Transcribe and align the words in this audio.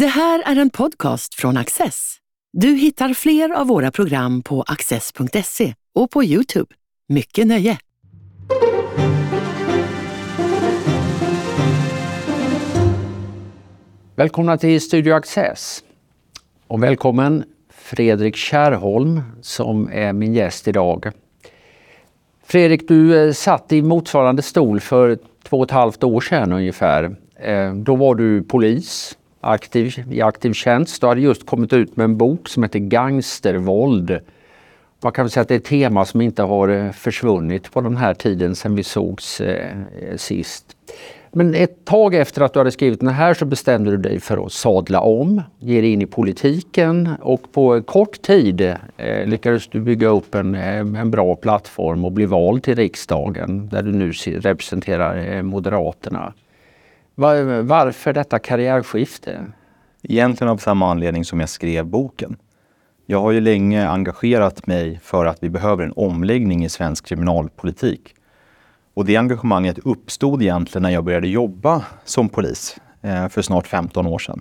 Det 0.00 0.06
här 0.06 0.42
är 0.46 0.56
en 0.56 0.70
podcast 0.70 1.34
från 1.34 1.56
Access. 1.56 2.16
Du 2.52 2.68
hittar 2.68 3.14
fler 3.14 3.50
av 3.50 3.66
våra 3.66 3.90
program 3.90 4.42
på 4.42 4.62
access.se 4.62 5.74
och 5.94 6.10
på 6.10 6.24
Youtube. 6.24 6.74
Mycket 7.08 7.46
nöje! 7.46 7.78
Välkomna 14.14 14.58
till 14.58 14.80
Studio 14.80 15.14
Access. 15.14 15.84
Och 16.66 16.82
välkommen 16.82 17.44
Fredrik 17.70 18.36
Kärrholm 18.36 19.22
som 19.42 19.88
är 19.92 20.12
min 20.12 20.34
gäst 20.34 20.68
idag. 20.68 21.10
Fredrik, 22.44 22.88
du 22.88 23.26
eh, 23.26 23.32
satt 23.32 23.72
i 23.72 23.82
motsvarande 23.82 24.42
stol 24.42 24.80
för 24.80 25.18
två 25.42 25.58
och 25.58 25.64
ett 25.64 25.70
halvt 25.70 26.04
år 26.04 26.20
sedan 26.20 26.52
ungefär. 26.52 27.16
Eh, 27.40 27.74
då 27.74 27.96
var 27.96 28.14
du 28.14 28.42
polis 28.42 29.16
aktiv, 29.46 30.04
i 30.10 30.22
aktiv 30.22 30.52
tjänst. 30.52 31.00
Du 31.00 31.06
hade 31.06 31.20
just 31.20 31.46
kommit 31.46 31.72
ut 31.72 31.96
med 31.96 32.04
en 32.04 32.16
bok 32.16 32.48
som 32.48 32.62
heter 32.62 32.78
Gangstervåld. 32.78 34.18
Man 35.02 35.12
kan 35.12 35.24
väl 35.24 35.30
säga 35.30 35.42
att 35.42 35.48
det 35.48 35.54
är 35.54 35.58
ett 35.58 35.64
tema 35.64 36.04
som 36.04 36.20
inte 36.20 36.42
har 36.42 36.68
eh, 36.68 36.92
försvunnit 36.92 37.72
på 37.72 37.80
den 37.80 37.96
här 37.96 38.14
tiden 38.14 38.56
sedan 38.56 38.74
vi 38.74 38.82
sågs 38.82 39.40
eh, 39.40 39.76
sist. 40.16 40.76
Men 41.36 41.54
ett 41.54 41.84
tag 41.84 42.14
efter 42.14 42.42
att 42.42 42.52
du 42.52 42.60
hade 42.60 42.70
skrivit 42.70 43.00
den 43.00 43.08
här 43.08 43.34
så 43.34 43.44
bestämde 43.44 43.90
du 43.90 43.96
dig 43.96 44.20
för 44.20 44.46
att 44.46 44.52
sadla 44.52 45.00
om, 45.00 45.42
ge 45.58 45.80
dig 45.80 45.92
in 45.92 46.02
i 46.02 46.06
politiken 46.06 47.10
och 47.20 47.52
på 47.52 47.82
kort 47.82 48.22
tid 48.22 48.60
eh, 48.96 49.26
lyckades 49.26 49.68
du 49.68 49.80
bygga 49.80 50.08
upp 50.08 50.34
en, 50.34 50.54
eh, 50.54 50.78
en 50.78 51.10
bra 51.10 51.36
plattform 51.36 52.04
och 52.04 52.12
bli 52.12 52.26
vald 52.26 52.62
till 52.62 52.74
riksdagen 52.74 53.68
där 53.68 53.82
du 53.82 53.92
nu 53.92 54.12
representerar 54.40 55.36
eh, 55.36 55.42
Moderaterna. 55.42 56.32
Var, 57.18 57.62
varför 57.62 58.12
detta 58.12 58.38
karriärskifte? 58.38 59.46
Egentligen 60.02 60.50
av 60.50 60.56
samma 60.56 60.90
anledning 60.90 61.24
som 61.24 61.40
jag 61.40 61.48
skrev 61.48 61.86
boken. 61.86 62.36
Jag 63.06 63.20
har 63.20 63.32
ju 63.32 63.40
länge 63.40 63.88
engagerat 63.88 64.66
mig 64.66 65.00
för 65.02 65.26
att 65.26 65.42
vi 65.42 65.50
behöver 65.50 65.84
en 65.84 65.92
omläggning 65.96 66.64
i 66.64 66.68
svensk 66.68 67.06
kriminalpolitik. 67.06 68.14
Och 68.94 69.04
det 69.04 69.16
engagemanget 69.16 69.78
uppstod 69.78 70.42
egentligen 70.42 70.82
när 70.82 70.90
jag 70.90 71.04
började 71.04 71.28
jobba 71.28 71.84
som 72.04 72.28
polis 72.28 72.76
eh, 73.02 73.28
för 73.28 73.42
snart 73.42 73.66
15 73.66 74.06
år 74.06 74.18
sedan. 74.18 74.40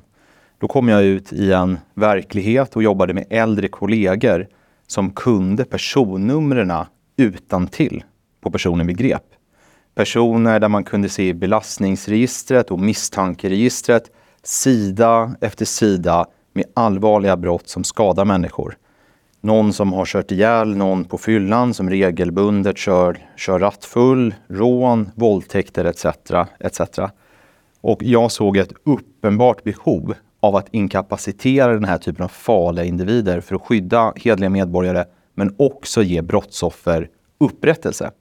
Då 0.57 0.67
kom 0.67 0.89
jag 0.89 1.03
ut 1.03 1.33
i 1.33 1.51
en 1.51 1.77
verklighet 1.93 2.75
och 2.75 2.83
jobbade 2.83 3.13
med 3.13 3.25
äldre 3.29 3.67
kollegor 3.67 4.47
som 4.87 5.11
kunde 5.11 5.65
personnumren 5.65 6.73
utan 7.17 7.67
till 7.67 8.03
på 8.41 8.51
personen 8.51 8.87
vi 8.87 8.93
grep. 8.93 9.23
Personer 9.95 10.59
där 10.59 10.69
man 10.69 10.83
kunde 10.83 11.09
se 11.09 11.27
i 11.27 11.33
belastningsregistret 11.33 12.71
och 12.71 12.79
misstankeregistret 12.79 14.11
sida 14.43 15.35
efter 15.41 15.65
sida 15.65 16.27
med 16.53 16.65
allvarliga 16.73 17.37
brott 17.37 17.69
som 17.69 17.83
skadar 17.83 18.25
människor. 18.25 18.77
Någon 19.41 19.73
som 19.73 19.93
har 19.93 20.05
kört 20.05 20.31
ihjäl 20.31 20.77
någon 20.77 21.05
på 21.05 21.17
fyllan 21.17 21.73
som 21.73 21.89
regelbundet 21.89 22.77
kör, 22.77 23.17
kör 23.35 23.59
rattfull, 23.59 24.33
rån, 24.47 25.09
våldtäkter 25.15 25.85
etc. 25.85 26.05
etc. 26.59 26.81
Och 27.81 28.03
jag 28.03 28.31
såg 28.31 28.57
ett 28.57 28.73
uppenbart 28.83 29.63
behov 29.63 30.13
av 30.39 30.55
att 30.55 30.67
inkapacitera 30.71 31.73
den 31.73 31.85
här 31.85 31.97
typen 31.97 32.23
av 32.23 32.29
farliga 32.29 32.85
individer 32.85 33.41
för 33.41 33.55
att 33.55 33.61
skydda 33.61 34.13
hedliga 34.15 34.49
medborgare 34.49 35.05
men 35.33 35.55
också 35.57 36.03
ge 36.03 36.21
brottsoffer 36.21 37.09
upprättelse. 37.37 38.11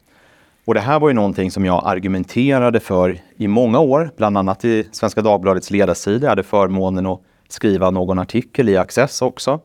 Och 0.66 0.74
det 0.74 0.80
här 0.80 1.00
var 1.00 1.08
ju 1.08 1.14
någonting 1.14 1.50
som 1.50 1.64
jag 1.64 1.82
argumenterade 1.86 2.80
för 2.80 3.18
i 3.36 3.48
många 3.48 3.78
år, 3.80 4.10
bland 4.16 4.38
annat 4.38 4.64
i 4.64 4.88
Svenska 4.92 5.22
Dagbladets 5.22 5.70
ledarsida. 5.70 6.24
Jag 6.24 6.30
hade 6.30 6.42
förmånen 6.42 7.06
att 7.06 7.20
skriva 7.48 7.90
någon 7.90 8.18
artikel 8.18 8.68
i 8.68 8.76
Access 8.76 9.22
också. 9.22 9.60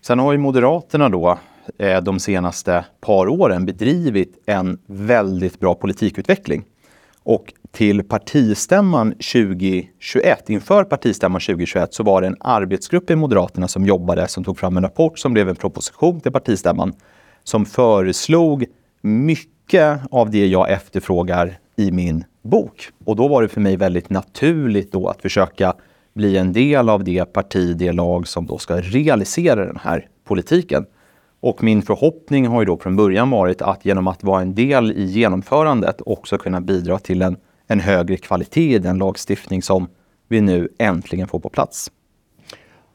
Sen 0.00 0.18
har 0.18 0.32
ju 0.32 0.38
Moderaterna 0.38 1.08
då 1.08 1.38
eh, 1.78 2.00
de 2.00 2.18
senaste 2.18 2.84
par 3.00 3.28
åren 3.28 3.66
bedrivit 3.66 4.42
en 4.46 4.78
väldigt 4.86 5.60
bra 5.60 5.74
politikutveckling. 5.74 6.64
Och 7.22 7.52
till 7.72 8.02
partistämman 8.02 9.10
2021, 9.12 10.50
inför 10.50 10.84
partistämman 10.84 11.40
2021, 11.40 11.94
så 11.94 12.02
var 12.02 12.20
det 12.20 12.26
en 12.26 12.36
arbetsgrupp 12.40 13.10
i 13.10 13.16
Moderaterna 13.16 13.68
som 13.68 13.86
jobbade, 13.86 14.28
som 14.28 14.44
tog 14.44 14.58
fram 14.58 14.76
en 14.76 14.82
rapport 14.82 15.18
som 15.18 15.32
blev 15.32 15.48
en 15.48 15.56
proposition 15.56 16.20
till 16.20 16.32
partistämman, 16.32 16.92
som 17.44 17.66
föreslog 17.66 18.64
mycket 19.00 19.59
av 20.10 20.30
det 20.30 20.46
jag 20.46 20.70
efterfrågar 20.70 21.58
i 21.76 21.90
min 21.90 22.24
bok. 22.42 22.88
Och 23.04 23.16
då 23.16 23.28
var 23.28 23.42
det 23.42 23.48
för 23.48 23.60
mig 23.60 23.76
väldigt 23.76 24.10
naturligt 24.10 24.92
då 24.92 25.08
att 25.08 25.22
försöka 25.22 25.74
bli 26.14 26.36
en 26.36 26.52
del 26.52 26.88
av 26.88 27.04
det 27.04 27.24
parti, 27.24 27.76
det 27.76 27.92
lag 27.92 28.28
som 28.28 28.46
då 28.46 28.58
ska 28.58 28.80
realisera 28.80 29.66
den 29.66 29.78
här 29.82 30.08
politiken. 30.24 30.86
Och 31.40 31.62
min 31.62 31.82
förhoppning 31.82 32.46
har 32.46 32.60
ju 32.60 32.66
då 32.66 32.78
från 32.78 32.96
början 32.96 33.30
varit 33.30 33.62
att 33.62 33.84
genom 33.84 34.06
att 34.06 34.24
vara 34.24 34.42
en 34.42 34.54
del 34.54 34.92
i 34.92 35.04
genomförandet 35.04 36.02
också 36.06 36.38
kunna 36.38 36.60
bidra 36.60 36.98
till 36.98 37.22
en, 37.22 37.36
en 37.66 37.80
högre 37.80 38.16
kvalitet 38.16 38.74
i 38.74 38.78
den 38.78 38.98
lagstiftning 38.98 39.62
som 39.62 39.88
vi 40.28 40.40
nu 40.40 40.68
äntligen 40.78 41.28
får 41.28 41.40
på 41.40 41.48
plats. 41.48 41.90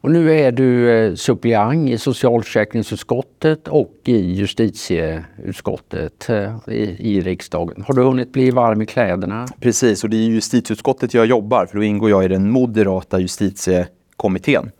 Och 0.05 0.11
nu 0.11 0.39
är 0.39 0.51
du 0.51 0.91
eh, 0.91 1.15
suppleant 1.15 1.89
i 1.89 1.97
socialförsäkringsutskottet 1.97 3.67
och 3.67 3.93
i 4.03 4.33
justitieutskottet 4.33 6.29
eh, 6.29 6.57
i, 6.67 6.95
i, 6.99 7.21
riksdagen. 7.21 7.83
Har 7.87 7.93
du 7.93 8.01
hunnit 8.01 8.33
bli 8.33 8.51
varm 8.51 8.81
i 8.81 8.85
kläderna? 8.85 9.47
Precis, 9.59 10.03
och 10.03 10.09
det 10.09 10.17
är 10.17 10.19
i 10.19 10.25
justitieutskottet 10.25 11.13
jag 11.13 11.25
jobbar 11.25 11.65
för 11.65 11.77
då 11.77 11.83
ingår 11.83 12.09
jag 12.09 12.25
i 12.25 12.27
den 12.27 12.51
moderata 12.51 13.19
justitiekommittén 13.19 14.71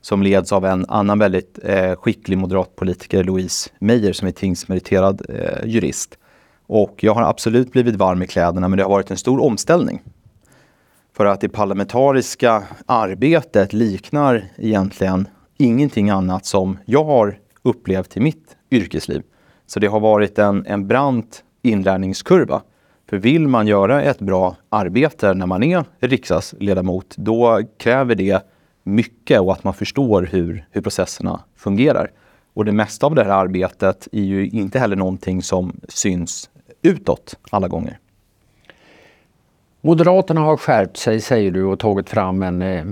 som 0.00 0.22
leds 0.22 0.52
av 0.52 0.64
en 0.64 0.86
annan 0.88 1.18
väldigt 1.18 1.58
eh, 1.62 1.94
skicklig 1.94 2.38
moderatpolitiker, 2.38 3.24
Louise 3.24 3.70
Meijer, 3.78 4.12
som 4.12 4.28
är 4.28 4.32
tingsmeriterad 4.32 5.22
eh, 5.28 5.68
jurist. 5.68 6.18
Och 6.66 6.98
jag 7.00 7.14
har 7.14 7.22
absolut 7.22 7.72
blivit 7.72 7.96
varm 7.96 8.22
i 8.22 8.26
kläderna, 8.26 8.68
men 8.68 8.76
det 8.76 8.82
har 8.82 8.90
varit 8.90 9.10
en 9.10 9.16
stor 9.16 9.42
omställning. 9.42 10.02
För 11.12 11.26
att 11.26 11.40
det 11.40 11.48
parlamentariska 11.48 12.62
arbetet 12.86 13.72
liknar 13.72 14.44
egentligen 14.56 15.28
ingenting 15.58 16.10
annat 16.10 16.46
som 16.46 16.78
jag 16.84 17.04
har 17.04 17.38
upplevt 17.62 18.16
i 18.16 18.20
mitt 18.20 18.56
yrkesliv. 18.70 19.22
Så 19.66 19.80
det 19.80 19.86
har 19.86 20.00
varit 20.00 20.38
en, 20.38 20.66
en 20.66 20.86
brant 20.86 21.44
inlärningskurva. 21.62 22.62
För 23.10 23.16
vill 23.16 23.48
man 23.48 23.66
göra 23.66 24.02
ett 24.02 24.18
bra 24.18 24.56
arbete 24.68 25.34
när 25.34 25.46
man 25.46 25.62
är 25.62 25.84
riksdagsledamot, 26.00 27.14
då 27.16 27.62
kräver 27.78 28.14
det 28.14 28.46
mycket 28.82 29.40
och 29.40 29.52
att 29.52 29.64
man 29.64 29.74
förstår 29.74 30.22
hur, 30.22 30.66
hur 30.70 30.80
processerna 30.80 31.40
fungerar. 31.56 32.10
Och 32.54 32.64
det 32.64 32.72
mesta 32.72 33.06
av 33.06 33.14
det 33.14 33.24
här 33.24 33.30
arbetet 33.30 34.08
är 34.12 34.22
ju 34.22 34.48
inte 34.48 34.78
heller 34.78 34.96
någonting 34.96 35.42
som 35.42 35.80
syns 35.88 36.50
utåt 36.82 37.36
alla 37.50 37.68
gånger. 37.68 37.98
Moderaterna 39.80 40.40
har 40.40 40.56
skärpt 40.56 40.96
sig 40.96 41.20
säger 41.20 41.50
du 41.50 41.64
och 41.64 41.78
tagit 41.78 42.10
fram 42.10 42.42
en 42.42 42.62
eh, 42.62 42.84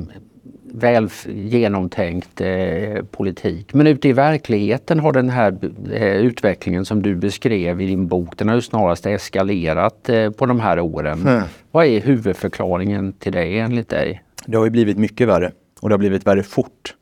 väl 0.72 1.09
genomtänkt 1.26 2.41
eh, 2.41 3.04
politik. 3.10 3.75
Men 3.75 3.87
ute 3.87 4.09
i 4.09 4.12
verkligheten 4.12 5.00
har 5.00 5.12
den 5.12 5.31
här 5.31 5.59
eh, 5.93 6.16
utvecklingen 6.16 6.84
som 6.84 7.03
du 7.03 7.15
beskrev 7.15 7.81
i 7.81 7.87
din 7.87 8.06
bok, 8.06 8.38
den 8.38 8.48
har 8.48 8.54
ju 8.54 8.62
snarast 8.62 9.06
eskalerat 9.06 10.09
eh, 10.09 10.31
på 10.31 10.47
de 10.47 10.60
här 10.60 10.81
åren. 10.81 11.21
Mm. 11.21 11.43
Vad 11.71 11.87
är 11.87 12.00
huvudförklaringen 12.00 13.12
till 13.12 13.32
det 13.32 13.59
enligt 13.59 13.88
dig? 13.88 14.22
Det 14.47 14.56
har 14.56 14.65
ju 14.65 14.71
blivit 14.71 14.98
mycket 14.98 15.28
värre 15.28 15.53
och 15.81 15.88
det 15.88 15.93
har 15.93 15.98
blivit 15.98 16.27
värre 16.27 16.43
fort. 16.43 16.94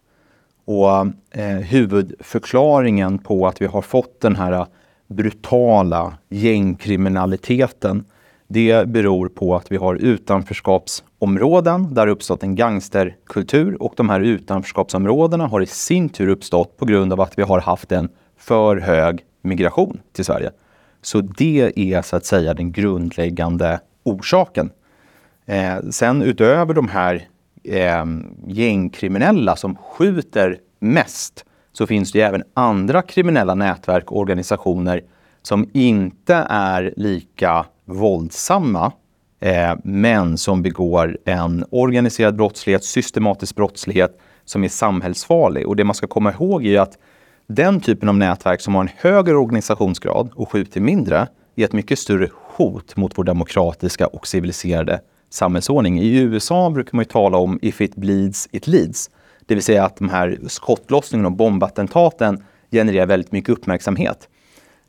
Och 0.64 0.90
eh, 1.30 1.58
huvudförklaringen 1.62 3.18
på 3.18 3.46
att 3.46 3.62
vi 3.62 3.66
har 3.66 3.82
fått 3.82 4.20
den 4.20 4.36
här 4.36 4.66
brutala 5.06 6.14
gängkriminaliteten 6.28 8.04
det 8.48 8.88
beror 8.88 9.28
på 9.28 9.56
att 9.56 9.72
vi 9.72 9.76
har 9.76 9.94
utanförskapsområden 9.94 11.94
där 11.94 12.06
det 12.06 12.12
uppstått 12.12 12.42
en 12.42 12.54
gangsterkultur 12.54 13.82
och 13.82 13.92
de 13.96 14.08
här 14.08 14.20
utanförskapsområdena 14.20 15.46
har 15.46 15.60
i 15.60 15.66
sin 15.66 16.08
tur 16.08 16.28
uppstått 16.28 16.76
på 16.76 16.84
grund 16.84 17.12
av 17.12 17.20
att 17.20 17.38
vi 17.38 17.42
har 17.42 17.60
haft 17.60 17.92
en 17.92 18.08
för 18.36 18.76
hög 18.76 19.24
migration 19.42 20.00
till 20.12 20.24
Sverige. 20.24 20.50
Så 21.02 21.20
det 21.20 21.72
är 21.76 22.02
så 22.02 22.16
att 22.16 22.26
säga 22.26 22.54
den 22.54 22.72
grundläggande 22.72 23.80
orsaken. 24.02 24.70
Eh, 25.46 25.76
sen 25.90 26.22
utöver 26.22 26.74
de 26.74 26.88
här 26.88 27.28
eh, 27.64 28.04
gängkriminella 28.46 29.56
som 29.56 29.76
skjuter 29.76 30.58
mest 30.78 31.44
så 31.72 31.86
finns 31.86 32.12
det 32.12 32.20
även 32.20 32.42
andra 32.54 33.02
kriminella 33.02 33.54
nätverk 33.54 34.12
och 34.12 34.18
organisationer 34.18 35.02
som 35.42 35.70
inte 35.72 36.34
är 36.48 36.94
lika 36.96 37.66
våldsamma 37.86 38.92
eh, 39.40 39.74
men 39.84 40.38
som 40.38 40.62
begår 40.62 41.18
en 41.24 41.64
organiserad 41.70 42.36
brottslighet, 42.36 42.84
systematisk 42.84 43.56
brottslighet 43.56 44.18
som 44.44 44.64
är 44.64 44.68
samhällsfarlig. 44.68 45.66
Och 45.66 45.76
det 45.76 45.84
man 45.84 45.94
ska 45.94 46.06
komma 46.06 46.32
ihåg 46.32 46.66
är 46.66 46.80
att 46.80 46.98
den 47.46 47.80
typen 47.80 48.08
av 48.08 48.16
nätverk 48.16 48.60
som 48.60 48.74
har 48.74 48.82
en 48.82 48.90
högre 48.96 49.36
organisationsgrad 49.36 50.30
och 50.34 50.52
skjuter 50.52 50.80
mindre 50.80 51.28
är 51.56 51.64
ett 51.64 51.72
mycket 51.72 51.98
större 51.98 52.28
hot 52.56 52.96
mot 52.96 53.18
vår 53.18 53.24
demokratiska 53.24 54.06
och 54.06 54.26
civiliserade 54.26 55.00
samhällsordning. 55.30 56.00
I 56.00 56.16
USA 56.16 56.70
brukar 56.70 56.96
man 56.96 57.02
ju 57.02 57.08
tala 57.08 57.38
om 57.38 57.58
if 57.62 57.80
it 57.80 57.96
bleeds, 57.96 58.48
it 58.52 58.66
leads. 58.66 59.10
Det 59.46 59.54
vill 59.54 59.64
säga 59.64 59.84
att 59.84 59.96
de 59.96 60.08
här 60.08 60.38
skottlossningarna 60.46 61.28
och 61.28 61.36
bombattentaten 61.36 62.44
genererar 62.70 63.06
väldigt 63.06 63.32
mycket 63.32 63.50
uppmärksamhet. 63.50 64.28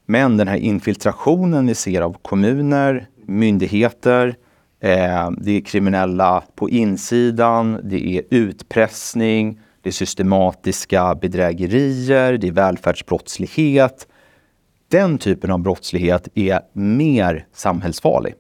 Men 0.10 0.38
den 0.38 0.48
här 0.48 0.58
infiltrationen 0.58 1.68
vi 1.68 1.76
ser 1.76 2.02
av 2.02 2.18
kommuner, 2.22 3.08
myndigheter, 3.26 4.36
eh, 4.80 5.32
det 5.38 5.52
är 5.52 5.62
kriminella 5.62 6.44
på 6.56 6.70
insidan, 6.70 7.80
det 7.84 8.08
är 8.08 8.24
utpressning, 8.30 9.60
det 9.82 9.90
är 9.90 9.94
systematiska 9.94 11.16
bedrägerier, 11.16 12.38
det 12.38 12.48
är 12.48 12.52
välfärdsbrottslighet. 12.52 14.08
Den 14.88 15.18
typen 15.18 15.52
av 15.52 15.60
brottslighet 15.60 16.28
är 16.36 16.62
mer 16.74 17.48
samhällsfarlig. 17.54 18.34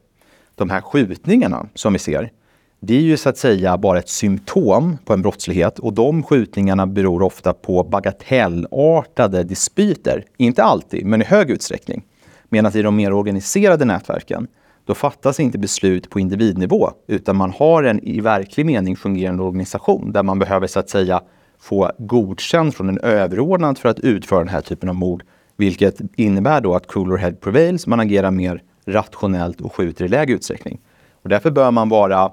De 0.55 0.69
här 0.69 0.81
skjutningarna 0.81 1.69
som 1.73 1.93
vi 1.93 1.99
ser, 1.99 2.31
det 2.79 2.95
är 2.95 3.01
ju 3.01 3.17
så 3.17 3.29
att 3.29 3.37
säga 3.37 3.77
bara 3.77 3.99
ett 3.99 4.09
symptom 4.09 4.97
på 5.05 5.13
en 5.13 5.21
brottslighet 5.21 5.79
och 5.79 5.93
de 5.93 6.23
skjutningarna 6.23 6.87
beror 6.87 7.21
ofta 7.21 7.53
på 7.53 7.83
bagatellartade 7.83 9.43
dispyter. 9.43 10.25
Inte 10.37 10.63
alltid, 10.63 11.05
men 11.05 11.21
i 11.21 11.25
hög 11.25 11.49
utsträckning. 11.49 12.03
Medan 12.49 12.77
i 12.77 12.81
de 12.81 12.95
mer 12.95 13.13
organiserade 13.13 13.85
nätverken, 13.85 14.47
då 14.85 14.93
fattas 14.93 15.39
inte 15.39 15.57
beslut 15.57 16.09
på 16.09 16.19
individnivå, 16.19 16.91
utan 17.07 17.35
man 17.35 17.51
har 17.51 17.83
en 17.83 17.99
i 17.99 18.21
verklig 18.21 18.65
mening 18.65 18.95
fungerande 18.95 19.43
organisation 19.43 20.11
där 20.11 20.23
man 20.23 20.39
behöver 20.39 20.67
så 20.67 20.79
att 20.79 20.89
säga 20.89 21.21
få 21.59 21.91
godkänt 21.97 22.75
från 22.75 22.89
en 22.89 22.99
överordnad 22.99 23.77
för 23.77 23.89
att 23.89 23.99
utföra 23.99 24.39
den 24.39 24.47
här 24.47 24.61
typen 24.61 24.89
av 24.89 24.95
mord. 24.95 25.23
Vilket 25.57 26.01
innebär 26.15 26.61
då 26.61 26.75
att 26.75 26.87
cooler 26.87 27.17
head 27.17 27.31
prevails, 27.31 27.87
man 27.87 27.99
agerar 27.99 28.31
mer 28.31 28.63
rationellt 28.85 29.61
och 29.61 29.75
skjuter 29.75 30.05
i 30.05 30.07
lägre 30.07 30.33
utsträckning. 30.33 30.79
Och 31.21 31.29
därför 31.29 31.51
bör 31.51 31.71
man 31.71 31.89
vara 31.89 32.31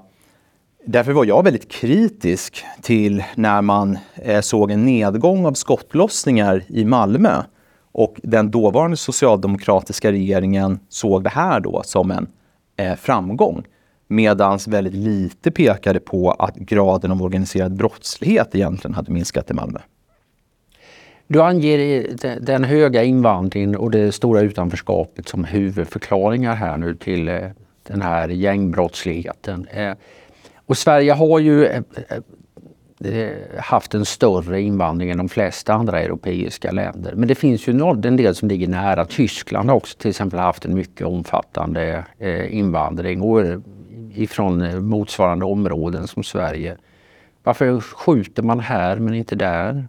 Därför 0.87 1.11
var 1.11 1.25
jag 1.25 1.43
väldigt 1.43 1.71
kritisk 1.71 2.63
till 2.81 3.23
när 3.35 3.61
man 3.61 3.97
eh, 4.15 4.41
såg 4.41 4.71
en 4.71 4.85
nedgång 4.85 5.45
av 5.45 5.53
skottlossningar 5.53 6.63
i 6.67 6.85
Malmö 6.85 7.43
och 7.91 8.15
den 8.23 8.51
dåvarande 8.51 8.97
socialdemokratiska 8.97 10.11
regeringen 10.11 10.79
såg 10.89 11.23
det 11.23 11.29
här 11.29 11.59
då 11.59 11.81
som 11.85 12.11
en 12.11 12.27
eh, 12.77 12.95
framgång. 12.95 13.63
Medan 14.07 14.59
väldigt 14.67 14.93
lite 14.93 15.51
pekade 15.51 15.99
på 15.99 16.31
att 16.31 16.55
graden 16.55 17.11
av 17.11 17.23
organiserad 17.23 17.77
brottslighet 17.77 18.55
egentligen 18.55 18.95
hade 18.95 19.11
minskat 19.11 19.51
i 19.51 19.53
Malmö. 19.53 19.79
Du 21.27 21.41
anger 21.41 22.07
den 22.39 22.63
höga 22.63 23.03
invandringen 23.03 23.75
och 23.75 23.91
det 23.91 24.11
stora 24.11 24.41
utanförskapet 24.41 25.27
som 25.27 25.43
huvudförklaringar 25.43 26.55
här 26.55 26.77
nu 26.77 26.95
till 26.95 27.27
eh, 27.27 27.39
den 27.87 28.01
här 28.01 28.29
gängbrottsligheten. 28.29 29.67
Och 30.65 30.77
Sverige 30.77 31.13
har 31.13 31.39
ju 31.39 31.65
eh, 31.65 31.81
eh, 32.09 33.19
eh, 33.19 33.33
haft 33.59 33.93
en 33.93 34.05
större 34.05 34.61
invandring 34.61 35.09
än 35.09 35.17
de 35.17 35.29
flesta 35.29 35.73
andra 35.73 36.01
europeiska 36.01 36.71
länder. 36.71 37.13
Men 37.15 37.27
det 37.27 37.35
finns 37.35 37.67
ju 37.67 37.93
en 38.03 38.17
del 38.17 38.35
som 38.35 38.47
ligger 38.47 38.67
nära. 38.67 39.05
Tyskland 39.05 39.69
har 39.69 39.77
också 39.77 39.97
till 39.97 40.09
exempel 40.09 40.39
haft 40.39 40.65
en 40.65 40.75
mycket 40.75 41.07
omfattande 41.07 42.05
invandring 42.49 43.21
och 43.21 43.41
ifrån 44.13 44.85
motsvarande 44.87 45.45
områden 45.45 46.07
som 46.07 46.23
Sverige. 46.23 46.77
Varför 47.43 47.79
skjuter 47.79 48.43
man 48.43 48.59
här 48.59 48.99
men 48.99 49.13
inte 49.13 49.35
där? 49.35 49.87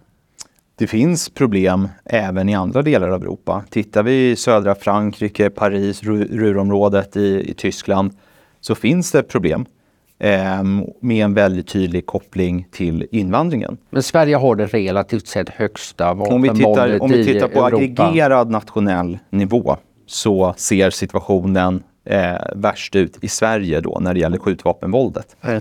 Det 0.78 0.86
finns 0.86 1.28
problem 1.28 1.88
även 2.04 2.48
i 2.48 2.54
andra 2.54 2.82
delar 2.82 3.08
av 3.08 3.22
Europa. 3.22 3.64
Tittar 3.70 4.02
vi 4.02 4.30
i 4.30 4.36
södra 4.36 4.74
Frankrike, 4.74 5.50
Paris, 5.50 6.02
Ruhrområdet 6.02 7.16
i, 7.16 7.50
i 7.50 7.54
Tyskland 7.54 8.12
så 8.60 8.74
finns 8.74 9.12
det 9.12 9.22
problem 9.22 9.66
med 11.00 11.24
en 11.24 11.34
väldigt 11.34 11.68
tydlig 11.68 12.06
koppling 12.06 12.68
till 12.70 13.06
invandringen. 13.10 13.76
Men 13.90 14.02
Sverige 14.02 14.36
har 14.36 14.56
det 14.56 14.66
relativt 14.66 15.26
sett 15.26 15.48
högsta 15.48 16.14
vapenvåldet 16.14 16.32
om 16.32 16.42
vi 16.42 16.64
tittar, 16.64 17.00
Om 17.00 17.10
vi 17.10 17.24
tittar 17.24 17.48
på 17.48 17.66
Europa. 17.66 18.02
aggregerad 18.04 18.50
nationell 18.50 19.18
nivå 19.30 19.76
så 20.06 20.54
ser 20.56 20.90
situationen 20.90 21.82
eh, 22.04 22.36
värst 22.54 22.96
ut 22.96 23.18
i 23.24 23.28
Sverige 23.28 23.80
då 23.80 23.98
när 24.00 24.14
det 24.14 24.20
gäller 24.20 24.38
skjutvapenvåldet. 24.38 25.36
Mm. 25.42 25.60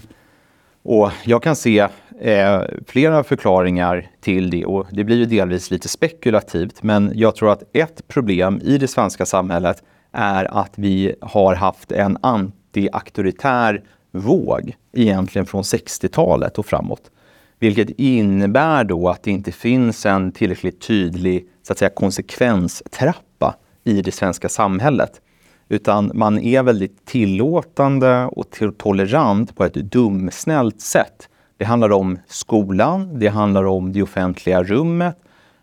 Och 0.83 1.11
jag 1.23 1.43
kan 1.43 1.55
se 1.55 1.87
eh, 2.19 2.61
flera 2.87 3.23
förklaringar 3.23 4.07
till 4.21 4.49
det 4.49 4.65
och 4.65 4.87
det 4.91 5.03
blir 5.03 5.17
ju 5.17 5.25
delvis 5.25 5.71
lite 5.71 5.87
spekulativt 5.87 6.83
men 6.83 7.11
jag 7.15 7.35
tror 7.35 7.51
att 7.51 7.63
ett 7.73 8.07
problem 8.07 8.61
i 8.63 8.77
det 8.77 8.87
svenska 8.87 9.25
samhället 9.25 9.83
är 10.11 10.63
att 10.63 10.71
vi 10.75 11.15
har 11.21 11.55
haft 11.55 11.91
en 11.91 12.17
anti-auktoritär 12.17 13.81
våg 14.15 14.75
egentligen 14.93 15.45
från 15.45 15.61
60-talet 15.61 16.57
och 16.57 16.65
framåt. 16.65 17.11
Vilket 17.59 17.89
innebär 17.89 18.83
då 18.83 19.09
att 19.09 19.23
det 19.23 19.31
inte 19.31 19.51
finns 19.51 20.05
en 20.05 20.31
tillräckligt 20.31 20.81
tydlig 20.81 21.47
så 21.63 21.73
att 21.73 21.79
säga, 21.79 21.89
konsekvenstrappa 21.89 23.55
i 23.83 24.01
det 24.01 24.11
svenska 24.11 24.49
samhället. 24.49 25.21
Utan 25.69 26.11
man 26.13 26.39
är 26.39 26.63
väldigt 26.63 27.05
tillåtande 27.05 28.25
och 28.25 28.47
tolerant 28.77 29.55
på 29.55 29.65
ett 29.65 29.73
dumsnällt 29.73 30.81
sätt. 30.81 31.29
Det 31.57 31.65
handlar 31.65 31.91
om 31.91 32.19
skolan, 32.27 33.19
det 33.19 33.27
handlar 33.27 33.63
om 33.63 33.93
det 33.93 34.03
offentliga 34.03 34.63
rummet 34.63 35.17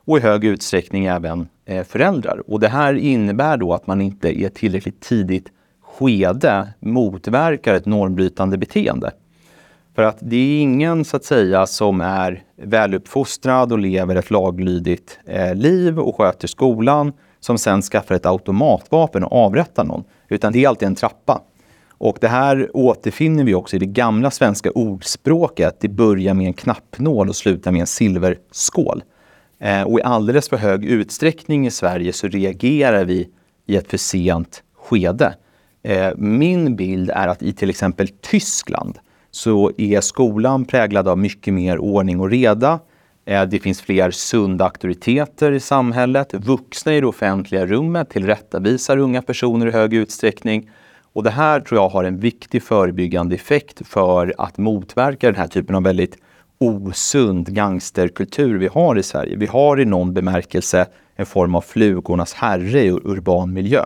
och 0.04 0.18
i 0.18 0.20
hög 0.20 0.44
utsträckning 0.44 1.06
även 1.06 1.48
eh, 1.64 1.84
föräldrar. 1.84 2.42
Och 2.46 2.60
det 2.60 2.68
här 2.68 2.94
innebär 2.94 3.56
då 3.56 3.74
att 3.74 3.86
man 3.86 4.00
inte 4.00 4.40
är 4.40 4.48
tillräckligt 4.48 5.00
tidigt 5.00 5.48
skede 6.02 6.68
motverkar 6.80 7.74
ett 7.74 7.86
normbrytande 7.86 8.58
beteende. 8.58 9.10
För 9.94 10.02
att 10.02 10.18
det 10.20 10.36
är 10.36 10.60
ingen 10.60 11.04
så 11.04 11.16
att 11.16 11.24
säga 11.24 11.66
som 11.66 12.00
är 12.00 12.42
väluppfostrad 12.62 13.72
och 13.72 13.78
lever 13.78 14.16
ett 14.16 14.30
laglydigt 14.30 15.18
eh, 15.26 15.54
liv 15.54 15.98
och 15.98 16.16
sköter 16.16 16.48
skolan 16.48 17.12
som 17.40 17.58
sen 17.58 17.82
skaffar 17.82 18.14
ett 18.14 18.26
automatvapen 18.26 19.24
och 19.24 19.32
avrättar 19.32 19.84
någon. 19.84 20.04
Utan 20.28 20.52
det 20.52 20.64
är 20.64 20.68
alltid 20.68 20.88
en 20.88 20.94
trappa. 20.94 21.42
Och 21.88 22.18
det 22.20 22.28
här 22.28 22.70
återfinner 22.74 23.44
vi 23.44 23.54
också 23.54 23.76
i 23.76 23.78
det 23.78 23.86
gamla 23.86 24.30
svenska 24.30 24.70
ordspråket. 24.70 25.76
Det 25.80 25.88
börjar 25.88 26.34
med 26.34 26.46
en 26.46 26.52
knappnål 26.52 27.28
och 27.28 27.36
slutar 27.36 27.72
med 27.72 27.80
en 27.80 27.86
silverskål. 27.86 29.02
Eh, 29.58 29.82
och 29.82 29.98
i 29.98 30.02
alldeles 30.02 30.48
för 30.48 30.56
hög 30.56 30.84
utsträckning 30.84 31.66
i 31.66 31.70
Sverige 31.70 32.12
så 32.12 32.28
reagerar 32.28 33.04
vi 33.04 33.28
i 33.66 33.76
ett 33.76 33.90
för 33.90 33.96
sent 33.96 34.62
skede. 34.76 35.34
Eh, 35.82 36.10
min 36.16 36.76
bild 36.76 37.10
är 37.10 37.28
att 37.28 37.42
i 37.42 37.52
till 37.52 37.70
exempel 37.70 38.08
Tyskland 38.08 38.98
så 39.30 39.72
är 39.78 40.00
skolan 40.00 40.64
präglad 40.64 41.08
av 41.08 41.18
mycket 41.18 41.54
mer 41.54 41.78
ordning 41.78 42.20
och 42.20 42.30
reda. 42.30 42.80
Eh, 43.24 43.42
det 43.42 43.58
finns 43.58 43.80
fler 43.80 44.10
sunda 44.10 44.64
auktoriteter 44.64 45.52
i 45.52 45.60
samhället. 45.60 46.34
Vuxna 46.34 46.94
i 46.94 47.00
det 47.00 47.06
offentliga 47.06 47.66
rummet 47.66 48.10
tillrättavisar 48.10 48.96
unga 48.96 49.22
personer 49.22 49.66
i 49.66 49.70
hög 49.70 49.94
utsträckning. 49.94 50.70
Och 51.12 51.22
det 51.22 51.30
här 51.30 51.60
tror 51.60 51.80
jag 51.80 51.88
har 51.88 52.04
en 52.04 52.20
viktig 52.20 52.62
förebyggande 52.62 53.34
effekt 53.34 53.86
för 53.86 54.34
att 54.38 54.58
motverka 54.58 55.26
den 55.26 55.36
här 55.36 55.46
typen 55.46 55.76
av 55.76 55.82
väldigt 55.82 56.16
osund 56.58 57.54
gangsterkultur 57.54 58.58
vi 58.58 58.66
har 58.66 58.98
i 58.98 59.02
Sverige. 59.02 59.36
Vi 59.36 59.46
har 59.46 59.80
i 59.80 59.84
någon 59.84 60.14
bemärkelse 60.14 60.86
en 61.16 61.26
form 61.26 61.54
av 61.54 61.60
flugornas 61.60 62.34
herre 62.34 62.84
i 62.84 62.90
urban 62.90 63.52
miljö. 63.52 63.84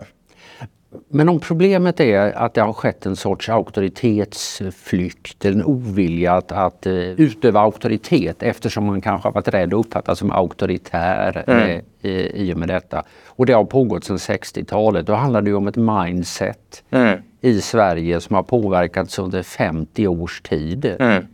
Men 1.09 1.29
om 1.29 1.39
problemet 1.39 1.99
är 1.99 2.37
att 2.37 2.53
det 2.53 2.61
har 2.61 2.73
skett 2.73 3.05
en 3.05 3.15
sorts 3.15 3.49
auktoritetsflykt, 3.49 5.45
en 5.45 5.63
ovilja 5.63 6.33
att, 6.33 6.51
att 6.51 6.87
uh, 6.87 6.93
utöva 6.93 7.59
auktoritet 7.59 8.43
eftersom 8.43 8.85
man 8.85 9.01
kanske 9.01 9.27
har 9.27 9.33
varit 9.33 9.47
rädd 9.47 9.73
att 9.73 9.85
uppfattas 9.85 10.19
som 10.19 10.31
auktoritär 10.31 11.43
mm. 11.47 11.69
eh, 11.69 12.11
i, 12.11 12.31
i 12.33 12.53
och 12.53 12.57
med 12.57 12.67
detta. 12.67 13.03
Och 13.25 13.45
det 13.45 13.53
har 13.53 13.65
pågått 13.65 14.03
sedan 14.03 14.17
60-talet. 14.17 15.05
Då 15.05 15.13
handlar 15.13 15.41
det 15.41 15.53
om 15.53 15.67
ett 15.67 15.75
mindset 15.75 16.83
mm. 16.89 17.19
i 17.41 17.61
Sverige 17.61 18.21
som 18.21 18.35
har 18.35 18.43
påverkats 18.43 19.19
under 19.19 19.43
50 19.43 20.07
års 20.07 20.41
tid. 20.41 20.95
Mm. 20.99 21.25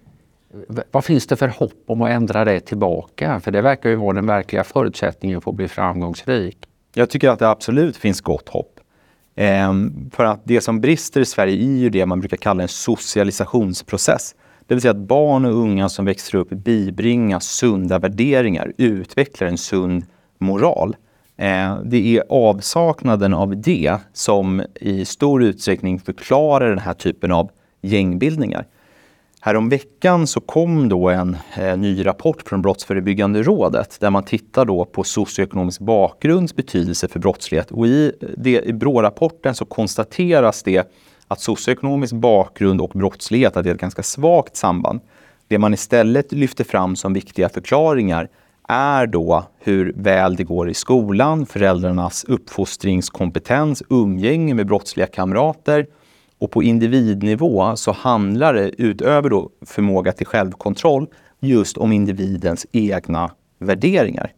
Vad 0.91 1.05
finns 1.05 1.27
det 1.27 1.35
för 1.35 1.47
hopp 1.47 1.83
om 1.87 2.01
att 2.01 2.09
ändra 2.09 2.45
det 2.45 2.59
tillbaka? 2.59 3.39
För 3.39 3.51
det 3.51 3.61
verkar 3.61 3.89
ju 3.89 3.95
vara 3.95 4.13
den 4.13 4.25
verkliga 4.25 4.63
förutsättningen 4.63 5.41
för 5.41 5.51
att 5.51 5.57
bli 5.57 5.67
framgångsrik. 5.67 6.57
Jag 6.93 7.09
tycker 7.09 7.29
att 7.29 7.39
det 7.39 7.49
absolut 7.49 7.97
finns 7.97 8.21
gott 8.21 8.49
hopp. 8.49 8.72
Ehm, 9.35 10.09
för 10.13 10.25
att 10.25 10.41
det 10.43 10.61
som 10.61 10.81
brister 10.81 11.21
i 11.21 11.25
Sverige 11.25 11.55
är 11.55 11.77
ju 11.77 11.89
det 11.89 12.05
man 12.05 12.19
brukar 12.19 12.37
kalla 12.37 12.63
en 12.63 12.69
socialisationsprocess. 12.69 14.35
Det 14.67 14.75
vill 14.75 14.81
säga 14.81 14.91
att 14.91 14.97
barn 14.97 15.45
och 15.45 15.53
unga 15.53 15.89
som 15.89 16.05
växer 16.05 16.37
upp 16.37 16.49
bibringas 16.49 17.45
sunda 17.45 17.99
värderingar, 17.99 18.73
utvecklar 18.77 19.47
en 19.47 19.57
sund 19.57 20.05
moral. 20.37 20.95
Ehm, 21.37 21.89
det 21.89 22.17
är 22.17 22.23
avsaknaden 22.29 23.33
av 23.33 23.61
det 23.61 23.97
som 24.13 24.63
i 24.75 25.05
stor 25.05 25.43
utsträckning 25.43 25.99
förklarar 25.99 26.69
den 26.69 26.79
här 26.79 26.93
typen 26.93 27.31
av 27.31 27.49
gängbildningar. 27.81 28.65
Häromveckan 29.45 30.27
så 30.27 30.39
kom 30.39 30.89
då 30.89 31.09
en 31.09 31.37
eh, 31.57 31.77
ny 31.77 32.05
rapport 32.05 32.41
från 32.49 32.61
Brottsförebyggande 32.61 33.43
rådet 33.43 33.97
där 33.99 34.09
man 34.09 34.23
tittar 34.23 34.65
då 34.65 34.85
på 34.85 35.03
socioekonomisk 35.03 35.81
bakgrunds 35.81 36.55
betydelse 36.55 37.07
för 37.07 37.19
brottslighet. 37.19 37.71
Och 37.71 37.87
i, 37.87 38.11
eh, 38.21 38.29
det, 38.37 38.61
i 38.61 38.73
BRÅ-rapporten 38.73 39.55
så 39.55 39.65
konstateras 39.65 40.63
det 40.63 40.91
att 41.27 41.41
socioekonomisk 41.41 42.13
bakgrund 42.13 42.81
och 42.81 42.89
brottslighet 42.89 43.57
att 43.57 43.63
det 43.63 43.69
är 43.69 43.73
ett 43.75 43.81
ganska 43.81 44.03
svagt 44.03 44.55
samband. 44.55 45.01
Det 45.47 45.57
man 45.57 45.73
istället 45.73 46.31
lyfter 46.31 46.63
fram 46.63 46.95
som 46.95 47.13
viktiga 47.13 47.49
förklaringar 47.49 48.29
är 48.67 49.07
då 49.07 49.43
hur 49.59 49.93
väl 49.95 50.35
det 50.35 50.43
går 50.43 50.69
i 50.69 50.73
skolan, 50.73 51.45
föräldrarnas 51.45 52.23
uppfostringskompetens, 52.23 53.83
umgänge 53.89 54.53
med 54.53 54.67
brottsliga 54.67 55.07
kamrater. 55.07 55.87
Och 56.43 56.51
på 56.51 56.63
individnivå 56.63 57.75
så 57.75 57.91
handlar 57.91 58.53
det, 58.53 58.81
utöver 58.81 59.29
då 59.29 59.49
förmåga 59.65 60.11
till 60.11 60.27
självkontroll, 60.27 61.07
just 61.39 61.77
om 61.77 61.91
individens 61.91 62.65
egna 62.71 63.31
värderingar. 63.59 64.33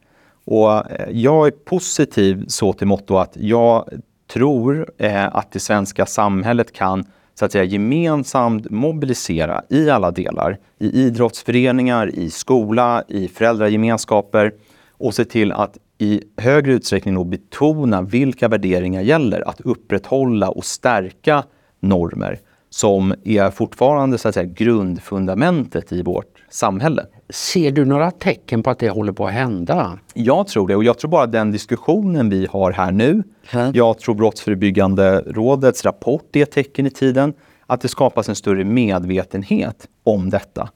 Och 0.45 0.91
eh, 0.91 1.09
jag 1.11 1.47
är 1.47 1.51
positiv 1.51 2.45
så 2.47 2.73
till 2.73 2.87
motto 2.87 3.17
att 3.17 3.37
jag 3.37 3.89
tror 4.33 4.91
eh, 4.97 5.35
att 5.35 5.51
det 5.51 5.59
svenska 5.59 6.05
samhället 6.05 6.73
kan 6.73 7.05
så 7.33 7.45
att 7.45 7.51
säga 7.51 7.63
gemensamt 7.63 8.69
mobilisera 8.69 9.63
i 9.69 9.89
alla 9.89 10.11
delar, 10.11 10.57
i 10.79 11.01
idrottsföreningar, 11.01 12.15
i 12.15 12.29
skola, 12.29 13.03
i 13.07 13.27
föräldragemenskaper. 13.27 14.51
Och 14.91 15.15
se 15.15 15.25
till 15.25 15.51
att 15.51 15.77
i 15.97 16.21
högre 16.37 16.73
utsträckning 16.73 17.29
betona 17.29 18.01
vilka 18.01 18.47
värderingar 18.47 19.01
gäller, 19.01 19.49
att 19.49 19.61
upprätthålla 19.61 20.49
och 20.49 20.65
stärka 20.65 21.43
normer 21.85 22.39
som 22.69 23.13
är 23.23 23.51
fortfarande 23.51 24.17
så 24.17 24.27
att 24.27 24.33
säga, 24.33 24.45
grundfundamentet 24.45 25.91
i 25.91 26.01
vårt 26.01 26.43
samhälle. 26.49 27.05
Ser 27.29 27.71
du 27.71 27.85
några 27.85 28.11
tecken 28.11 28.63
på 28.63 28.69
att 28.69 28.79
det 28.79 28.89
håller 28.89 29.13
på 29.13 29.27
att 29.27 29.33
hända? 29.33 29.99
Jag 30.13 30.47
tror 30.47 30.67
det 30.67 30.75
och 30.75 30.83
jag 30.83 30.97
tror 30.97 31.11
bara 31.11 31.25
den 31.25 31.51
diskussionen 31.51 32.29
vi 32.29 32.47
har 32.51 32.71
här 32.71 32.91
nu. 32.91 33.23
Mm. 33.51 33.71
Jag 33.73 33.99
tror 33.99 34.15
Brottsförebyggande 34.15 35.23
rådets 35.27 35.85
rapport 35.85 36.35
är 36.35 36.43
ett 36.43 36.51
tecken 36.51 36.87
i 36.87 36.89
tiden. 36.89 37.33
Att 37.67 37.81
det 37.81 37.87
skapas 37.87 38.29
en 38.29 38.35
större 38.35 38.63
medvetenhet 38.63 39.87
om 40.03 40.29
detta. 40.29 40.69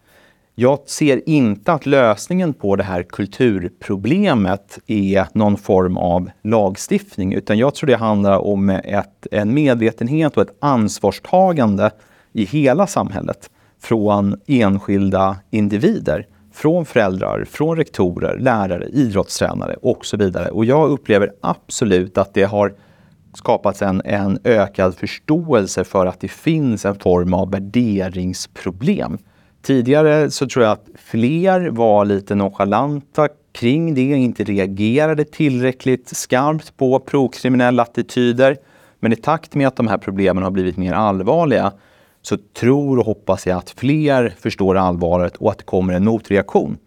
Jag 0.61 0.79
ser 0.85 1.29
inte 1.29 1.73
att 1.73 1.85
lösningen 1.85 2.53
på 2.53 2.75
det 2.75 2.83
här 2.83 3.03
kulturproblemet 3.03 4.79
är 4.87 5.27
någon 5.33 5.57
form 5.57 5.97
av 5.97 6.29
lagstiftning, 6.43 7.33
utan 7.33 7.57
jag 7.57 7.75
tror 7.75 7.87
det 7.87 7.95
handlar 7.95 8.37
om 8.37 8.69
ett, 8.69 9.27
en 9.31 9.53
medvetenhet 9.53 10.37
och 10.37 10.43
ett 10.43 10.57
ansvarstagande 10.61 11.91
i 12.33 12.45
hela 12.45 12.87
samhället 12.87 13.49
från 13.81 14.39
enskilda 14.47 15.37
individer, 15.49 16.27
från 16.53 16.85
föräldrar, 16.85 17.45
från 17.49 17.77
rektorer, 17.77 18.37
lärare, 18.39 18.85
idrottstränare 18.85 19.75
och 19.81 20.05
så 20.05 20.17
vidare. 20.17 20.49
Och 20.51 20.65
jag 20.65 20.89
upplever 20.89 21.31
absolut 21.41 22.17
att 22.17 22.33
det 22.33 22.43
har 22.43 22.73
skapats 23.33 23.81
en, 23.81 24.01
en 24.05 24.39
ökad 24.43 24.95
förståelse 24.95 25.83
för 25.83 26.05
att 26.05 26.19
det 26.19 26.27
finns 26.27 26.85
en 26.85 26.95
form 26.95 27.33
av 27.33 27.51
värderingsproblem 27.51 29.17
Tidigare 29.61 30.31
så 30.31 30.47
tror 30.47 30.65
jag 30.65 30.71
att 30.71 30.87
fler 30.95 31.69
var 31.69 32.05
lite 32.05 32.35
nonchalanta 32.35 33.27
kring 33.51 33.93
det, 33.93 34.01
inte 34.01 34.43
reagerade 34.43 35.25
tillräckligt 35.25 36.07
skarpt 36.07 36.77
på 36.77 36.99
prokriminella 36.99 37.83
attityder. 37.83 38.57
Men 38.99 39.13
i 39.13 39.15
takt 39.15 39.55
med 39.55 39.67
att 39.67 39.75
de 39.75 39.87
här 39.87 39.97
problemen 39.97 40.43
har 40.43 40.51
blivit 40.51 40.77
mer 40.77 40.93
allvarliga 40.93 41.71
så 42.21 42.37
tror 42.59 42.99
och 42.99 43.05
hoppas 43.05 43.47
jag 43.47 43.57
att 43.57 43.69
fler 43.69 44.35
förstår 44.39 44.77
allvaret 44.77 45.35
och 45.37 45.51
att 45.51 45.57
det 45.57 45.63
kommer 45.63 45.93
en 45.93 46.05
motreaktion. 46.05 46.77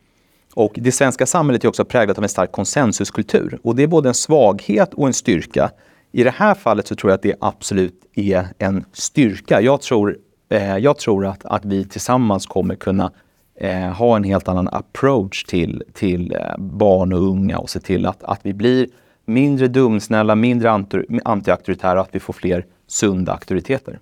Och 0.54 0.72
det 0.74 0.92
svenska 0.92 1.26
samhället 1.26 1.64
är 1.64 1.68
också 1.68 1.84
präglat 1.84 2.18
av 2.18 2.24
en 2.24 2.28
stark 2.28 2.52
konsensuskultur 2.52 3.58
och 3.62 3.76
det 3.76 3.82
är 3.82 3.86
både 3.86 4.08
en 4.08 4.14
svaghet 4.14 4.94
och 4.94 5.06
en 5.06 5.12
styrka. 5.12 5.70
I 6.12 6.24
det 6.24 6.30
här 6.30 6.54
fallet 6.54 6.86
så 6.86 6.94
tror 6.94 7.10
jag 7.10 7.16
att 7.16 7.22
det 7.22 7.34
absolut 7.40 8.00
är 8.14 8.46
en 8.58 8.84
styrka. 8.92 9.60
Jag 9.60 9.80
tror 9.80 10.18
eh, 10.52 10.76
jag 10.76 10.98
tror 10.98 11.26
att, 11.26 11.44
att 11.44 11.64
vi 11.64 11.84
tillsammans 11.84 12.46
kommer 12.46 12.74
kunna 12.74 13.12
eh, 13.54 13.90
ha 13.90 14.16
en 14.16 14.24
helt 14.24 14.48
annan 14.48 14.68
approach 14.68 15.44
till, 15.44 15.82
till 15.92 16.32
eh, 16.32 16.58
barn 16.58 17.12
och 17.12 17.22
unga 17.22 17.58
och 17.58 17.70
se 17.70 17.80
till 17.80 18.06
att, 18.06 18.22
att 18.22 18.40
vi 18.42 18.52
blir 18.54 18.86
mindre 19.24 19.68
dumsnälla, 19.68 20.34
mindre 20.34 20.84
antiauktoritära 21.24 22.00
och 22.00 22.06
att 22.06 22.14
vi 22.14 22.20
får 22.20 22.32
fler 22.32 22.66
sunda 22.86 23.32
auktoriteter. 23.32 23.98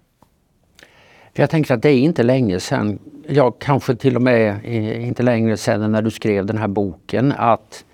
Jag 1.32 1.50
tänker 1.50 1.74
att 1.74 1.82
det 1.82 1.90
är 1.90 1.98
inte 1.98 2.22
länge 2.22 2.60
sedan, 2.60 2.98
ja 3.28 3.50
kanske 3.50 3.96
till 3.96 4.16
och 4.16 4.22
med 4.22 4.60
eh, 4.64 5.08
inte 5.08 5.22
längre 5.22 5.56
sedan 5.56 5.92
när 5.92 6.02
du 6.02 6.10
skrev 6.10 6.46
den 6.46 6.58
här 6.58 6.68
boken, 6.68 7.32
att 7.36 7.84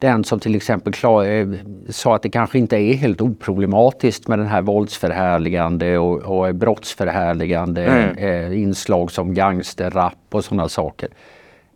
den 0.00 0.24
som 0.24 0.40
till 0.40 0.54
exempel 0.54 0.92
klar, 0.92 1.24
eh, 1.24 1.48
sa 1.88 2.16
att 2.16 2.22
det 2.22 2.30
kanske 2.30 2.58
inte 2.58 2.76
är 2.76 2.94
helt 2.94 3.20
oproblematiskt 3.20 4.28
med 4.28 4.38
den 4.38 4.46
här 4.46 4.62
våldsförhärligande 4.62 5.98
och, 5.98 6.18
och 6.18 6.54
brottsförhärligande 6.54 7.84
mm. 7.84 8.52
inslag 8.52 9.10
som 9.10 9.34
gangsterrap 9.34 10.14
och 10.30 10.44
sådana 10.44 10.68
saker. 10.68 11.08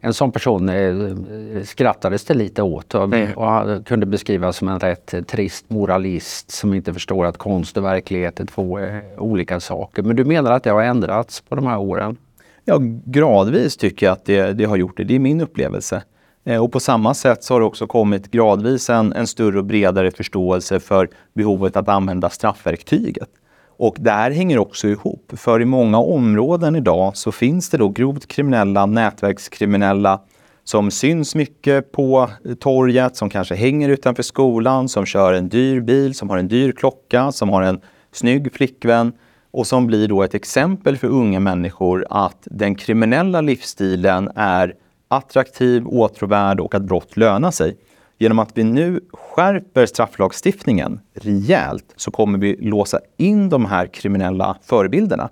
En 0.00 0.14
sån 0.14 0.32
person 0.32 0.68
eh, 0.68 1.62
skrattades 1.64 2.24
det 2.24 2.34
lite 2.34 2.62
åt 2.62 2.94
och, 2.94 3.04
mm. 3.04 3.32
och 3.32 3.86
kunde 3.86 4.06
beskrivas 4.06 4.56
som 4.56 4.68
en 4.68 4.80
rätt 4.80 5.14
trist 5.26 5.70
moralist 5.70 6.50
som 6.50 6.74
inte 6.74 6.92
förstår 6.94 7.26
att 7.26 7.36
konst 7.36 7.76
och 7.76 7.84
verklighet 7.84 8.40
är 8.40 8.46
två 8.46 8.78
olika 9.18 9.60
saker. 9.60 10.02
Men 10.02 10.16
du 10.16 10.24
menar 10.24 10.52
att 10.52 10.62
det 10.62 10.70
har 10.70 10.82
ändrats 10.82 11.40
på 11.40 11.54
de 11.54 11.66
här 11.66 11.78
åren? 11.78 12.16
Ja, 12.64 12.78
gradvis 13.04 13.76
tycker 13.76 14.06
jag 14.06 14.12
att 14.12 14.24
det, 14.24 14.52
det 14.52 14.64
har 14.64 14.76
gjort 14.76 14.96
det. 14.96 15.04
Det 15.04 15.14
är 15.14 15.18
min 15.18 15.40
upplevelse. 15.40 16.02
Eh, 16.44 16.62
och 16.62 16.72
på 16.72 16.80
samma 16.80 17.14
sätt 17.14 17.44
så 17.44 17.54
har 17.54 17.60
det 17.60 17.66
också 17.66 17.86
kommit 17.86 18.30
gradvis 18.30 18.90
en, 18.90 19.12
en 19.12 19.26
större 19.26 19.58
och 19.58 19.64
bredare 19.64 20.10
förståelse 20.10 20.80
för 20.80 21.08
behovet 21.34 21.76
att 21.76 21.88
använda 21.88 22.30
straffverktyget. 22.30 23.28
Och 23.76 23.96
det 23.98 24.10
här 24.10 24.30
hänger 24.30 24.58
också 24.58 24.88
ihop, 24.88 25.32
för 25.36 25.62
i 25.62 25.64
många 25.64 25.98
områden 25.98 26.76
idag 26.76 27.16
så 27.16 27.32
finns 27.32 27.70
det 27.70 27.78
då 27.78 27.88
grovt 27.88 28.26
kriminella, 28.26 28.86
nätverkskriminella 28.86 30.20
som 30.64 30.90
syns 30.90 31.34
mycket 31.34 31.92
på 31.92 32.30
eh, 32.44 32.54
torget, 32.54 33.16
som 33.16 33.30
kanske 33.30 33.54
hänger 33.54 33.88
utanför 33.88 34.22
skolan, 34.22 34.88
som 34.88 35.06
kör 35.06 35.32
en 35.32 35.48
dyr 35.48 35.80
bil, 35.80 36.14
som 36.14 36.30
har 36.30 36.38
en 36.38 36.48
dyr 36.48 36.72
klocka, 36.72 37.32
som 37.32 37.48
har 37.48 37.62
en 37.62 37.80
snygg 38.12 38.52
flickvän 38.52 39.12
och 39.50 39.66
som 39.66 39.86
blir 39.86 40.08
då 40.08 40.22
ett 40.22 40.34
exempel 40.34 40.96
för 40.96 41.08
unga 41.08 41.40
människor 41.40 42.06
att 42.10 42.48
den 42.50 42.74
kriminella 42.74 43.40
livsstilen 43.40 44.30
är 44.34 44.74
attraktiv, 45.16 45.86
åtråvärd 45.86 46.60
och 46.60 46.74
att 46.74 46.82
brott 46.82 47.16
lönar 47.16 47.50
sig. 47.50 47.76
Genom 48.18 48.38
att 48.38 48.50
vi 48.54 48.64
nu 48.64 49.00
skärper 49.12 49.86
strafflagstiftningen 49.86 51.00
rejält 51.14 51.92
så 51.96 52.10
kommer 52.10 52.38
vi 52.38 52.56
låsa 52.56 53.00
in 53.16 53.48
de 53.48 53.64
här 53.64 53.86
kriminella 53.86 54.56
förebilderna. 54.62 55.28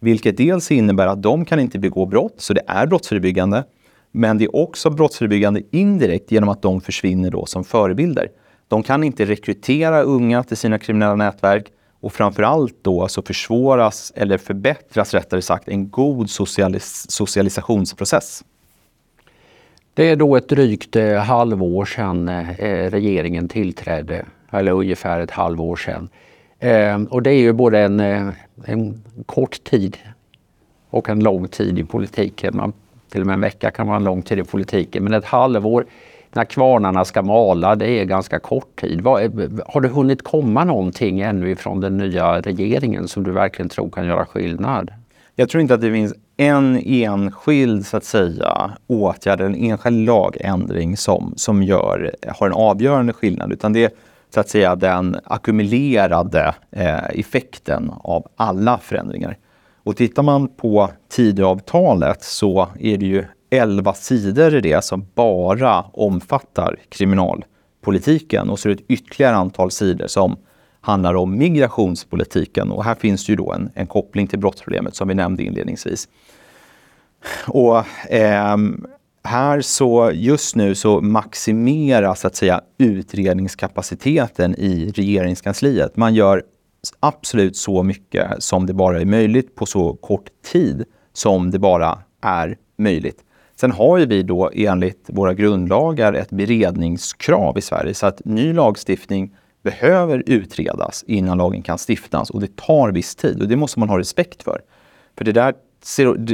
Vilket 0.00 0.36
dels 0.36 0.70
innebär 0.70 1.06
att 1.06 1.22
de 1.22 1.44
kan 1.44 1.60
inte 1.60 1.78
begå 1.78 2.06
brott, 2.06 2.34
så 2.36 2.52
det 2.54 2.62
är 2.66 2.86
brottsförebyggande. 2.86 3.64
Men 4.12 4.38
det 4.38 4.44
är 4.44 4.56
också 4.56 4.90
brottsförebyggande 4.90 5.62
indirekt 5.70 6.32
genom 6.32 6.48
att 6.48 6.62
de 6.62 6.80
försvinner 6.80 7.30
då 7.30 7.46
som 7.46 7.64
förebilder. 7.64 8.28
De 8.68 8.82
kan 8.82 9.04
inte 9.04 9.24
rekrytera 9.24 10.02
unga 10.02 10.42
till 10.42 10.56
sina 10.56 10.78
kriminella 10.78 11.14
nätverk 11.14 11.72
och 12.00 12.12
framförallt 12.12 12.74
då 12.82 13.08
så 13.08 13.22
försvåras 13.22 14.12
eller 14.16 14.38
förbättras 14.38 15.14
rättare 15.14 15.42
sagt 15.42 15.68
en 15.68 15.90
god 15.90 16.30
socialis 16.30 17.10
socialisationsprocess. 17.10 18.44
Det 19.96 20.10
är 20.10 20.16
då 20.16 20.36
ett 20.36 20.48
drygt 20.48 20.96
eh, 20.96 21.14
halvår 21.14 21.84
sedan 21.84 22.28
eh, 22.28 22.60
eh, 22.60 22.90
regeringen 22.90 23.48
tillträdde, 23.48 24.24
eller 24.50 24.72
ungefär 24.72 25.20
ett 25.20 25.30
halvår 25.30 25.76
sedan. 25.76 26.08
Eh, 26.58 27.02
och 27.02 27.22
det 27.22 27.30
är 27.30 27.38
ju 27.38 27.52
både 27.52 27.78
en, 27.78 28.00
eh, 28.00 28.28
en 28.64 29.02
kort 29.26 29.64
tid 29.64 29.96
och 30.90 31.08
en 31.08 31.20
lång 31.20 31.48
tid 31.48 31.78
i 31.78 31.84
politiken. 31.84 32.56
Man, 32.56 32.72
till 33.12 33.20
och 33.20 33.26
med 33.26 33.34
en 33.34 33.40
vecka 33.40 33.70
kan 33.70 33.86
vara 33.86 33.96
en 33.96 34.04
lång 34.04 34.22
tid 34.22 34.38
i 34.38 34.44
politiken, 34.44 35.04
men 35.04 35.12
ett 35.12 35.24
halvår 35.24 35.86
när 36.32 36.44
kvarnarna 36.44 37.04
ska 37.04 37.22
mala, 37.22 37.74
det 37.74 37.88
är 37.88 38.04
ganska 38.04 38.38
kort 38.38 38.80
tid. 38.80 39.06
Har 39.66 39.80
det 39.80 39.88
hunnit 39.88 40.22
komma 40.22 40.64
någonting 40.64 41.20
ännu 41.20 41.50
ifrån 41.50 41.80
den 41.80 41.96
nya 41.96 42.40
regeringen 42.40 43.08
som 43.08 43.24
du 43.24 43.30
verkligen 43.30 43.68
tror 43.68 43.90
kan 43.90 44.06
göra 44.06 44.24
skillnad? 44.26 44.90
Jag 45.38 45.48
tror 45.48 45.60
inte 45.60 45.74
att 45.74 45.80
det 45.80 45.92
finns 45.92 46.14
en 46.36 46.76
enskild 46.84 47.86
så 47.86 47.96
att 47.96 48.04
säga, 48.04 48.70
åtgärd, 48.86 49.40
en 49.40 49.54
enskild 49.54 50.06
lagändring 50.06 50.96
som, 50.96 51.32
som 51.36 51.62
gör, 51.62 52.14
har 52.28 52.46
en 52.46 52.52
avgörande 52.52 53.12
skillnad. 53.12 53.52
Utan 53.52 53.72
det 53.72 53.84
är 53.84 53.90
så 54.34 54.40
att 54.40 54.48
säga 54.48 54.76
den 54.76 55.16
ackumulerade 55.24 56.54
eh, 56.70 57.04
effekten 57.04 57.92
av 58.00 58.26
alla 58.36 58.78
förändringar. 58.78 59.38
Och 59.84 59.96
tittar 59.96 60.22
man 60.22 60.48
på 60.48 60.90
Tidöavtalet 61.08 62.22
så 62.22 62.68
är 62.80 62.98
det 62.98 63.06
ju 63.06 63.24
11 63.50 63.94
sidor 63.94 64.54
i 64.54 64.60
det 64.60 64.84
som 64.84 65.06
bara 65.14 65.82
omfattar 65.82 66.76
kriminalpolitiken 66.88 68.50
och 68.50 68.58
så 68.58 68.68
är 68.68 68.74
det 68.74 68.82
ett 68.82 68.90
ytterligare 68.90 69.36
antal 69.36 69.70
sidor 69.70 70.06
som 70.06 70.36
handlar 70.86 71.14
om 71.14 71.38
migrationspolitiken 71.38 72.70
och 72.70 72.84
här 72.84 72.94
finns 72.94 73.28
ju 73.28 73.36
då 73.36 73.52
en, 73.52 73.70
en 73.74 73.86
koppling 73.86 74.26
till 74.26 74.38
brottsproblemet 74.38 74.94
som 74.94 75.08
vi 75.08 75.14
nämnde 75.14 75.42
inledningsvis. 75.42 76.08
Och 77.46 77.76
eh, 78.10 78.56
här 79.24 79.60
så 79.60 80.10
just 80.14 80.56
nu 80.56 80.74
så 80.74 81.00
maximeras 81.00 82.20
så 82.20 82.26
att 82.26 82.36
säga 82.36 82.60
utredningskapaciteten 82.78 84.54
i 84.54 84.92
regeringskansliet. 84.94 85.96
Man 85.96 86.14
gör 86.14 86.42
absolut 87.00 87.56
så 87.56 87.82
mycket 87.82 88.42
som 88.42 88.66
det 88.66 88.74
bara 88.74 89.00
är 89.00 89.04
möjligt 89.04 89.54
på 89.54 89.66
så 89.66 89.94
kort 89.94 90.28
tid 90.52 90.84
som 91.12 91.50
det 91.50 91.58
bara 91.58 91.98
är 92.22 92.56
möjligt. 92.78 93.24
Sen 93.60 93.72
har 93.72 93.98
ju 93.98 94.06
vi 94.06 94.22
då 94.22 94.50
enligt 94.54 95.04
våra 95.06 95.34
grundlagar 95.34 96.12
ett 96.12 96.30
beredningskrav 96.30 97.58
i 97.58 97.60
Sverige 97.60 97.94
så 97.94 98.06
att 98.06 98.24
ny 98.24 98.52
lagstiftning 98.52 99.34
behöver 99.66 100.22
utredas 100.26 101.04
innan 101.06 101.38
lagen 101.38 101.62
kan 101.62 101.78
stiftas 101.78 102.30
och 102.30 102.40
det 102.40 102.56
tar 102.56 102.92
viss 102.92 103.14
tid 103.14 103.42
och 103.42 103.48
det 103.48 103.56
måste 103.56 103.78
man 103.78 103.88
ha 103.88 103.98
respekt 103.98 104.42
för. 104.42 104.60
För 105.16 105.24
det 105.24 105.32
där, 105.32 105.54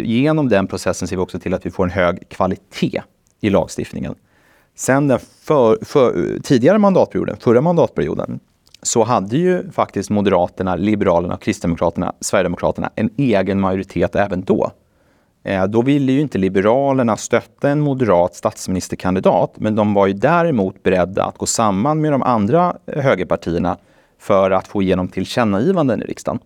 genom 0.02 0.48
den 0.48 0.66
processen 0.66 1.08
ser 1.08 1.16
vi 1.16 1.22
också 1.22 1.38
till 1.38 1.54
att 1.54 1.66
vi 1.66 1.70
får 1.70 1.84
en 1.84 1.90
hög 1.90 2.28
kvalitet 2.28 3.02
i 3.40 3.50
lagstiftningen. 3.50 4.14
Sen 4.74 5.08
den 5.08 5.18
för, 5.18 5.78
för, 5.84 6.38
tidigare 6.42 6.78
mandatperioden, 6.78 7.36
förra 7.40 7.60
mandatperioden, 7.60 8.40
så 8.82 9.04
hade 9.04 9.36
ju 9.36 9.70
faktiskt 9.70 10.10
Moderaterna, 10.10 10.76
Liberalerna, 10.76 11.36
Kristdemokraterna, 11.36 12.12
Sverigedemokraterna 12.20 12.90
en 12.94 13.10
egen 13.16 13.60
majoritet 13.60 14.16
även 14.16 14.44
då. 14.44 14.70
Eh, 15.44 15.64
då 15.64 15.82
ville 15.82 16.12
ju 16.12 16.20
inte 16.20 16.38
Liberalerna 16.38 17.16
stötta 17.16 17.68
en 17.68 17.80
moderat 17.80 18.34
statsministerkandidat, 18.34 19.54
men 19.56 19.74
de 19.74 19.94
var 19.94 20.06
ju 20.06 20.12
däremot 20.12 20.82
beredda 20.82 21.24
att 21.24 21.38
gå 21.38 21.46
samman 21.46 22.00
med 22.00 22.12
de 22.12 22.22
andra 22.22 22.76
högerpartierna 22.86 23.76
för 24.18 24.50
att 24.50 24.68
få 24.68 24.82
igenom 24.82 25.08
tillkännagivanden 25.08 26.02
i 26.02 26.04
riksdagen. 26.04 26.38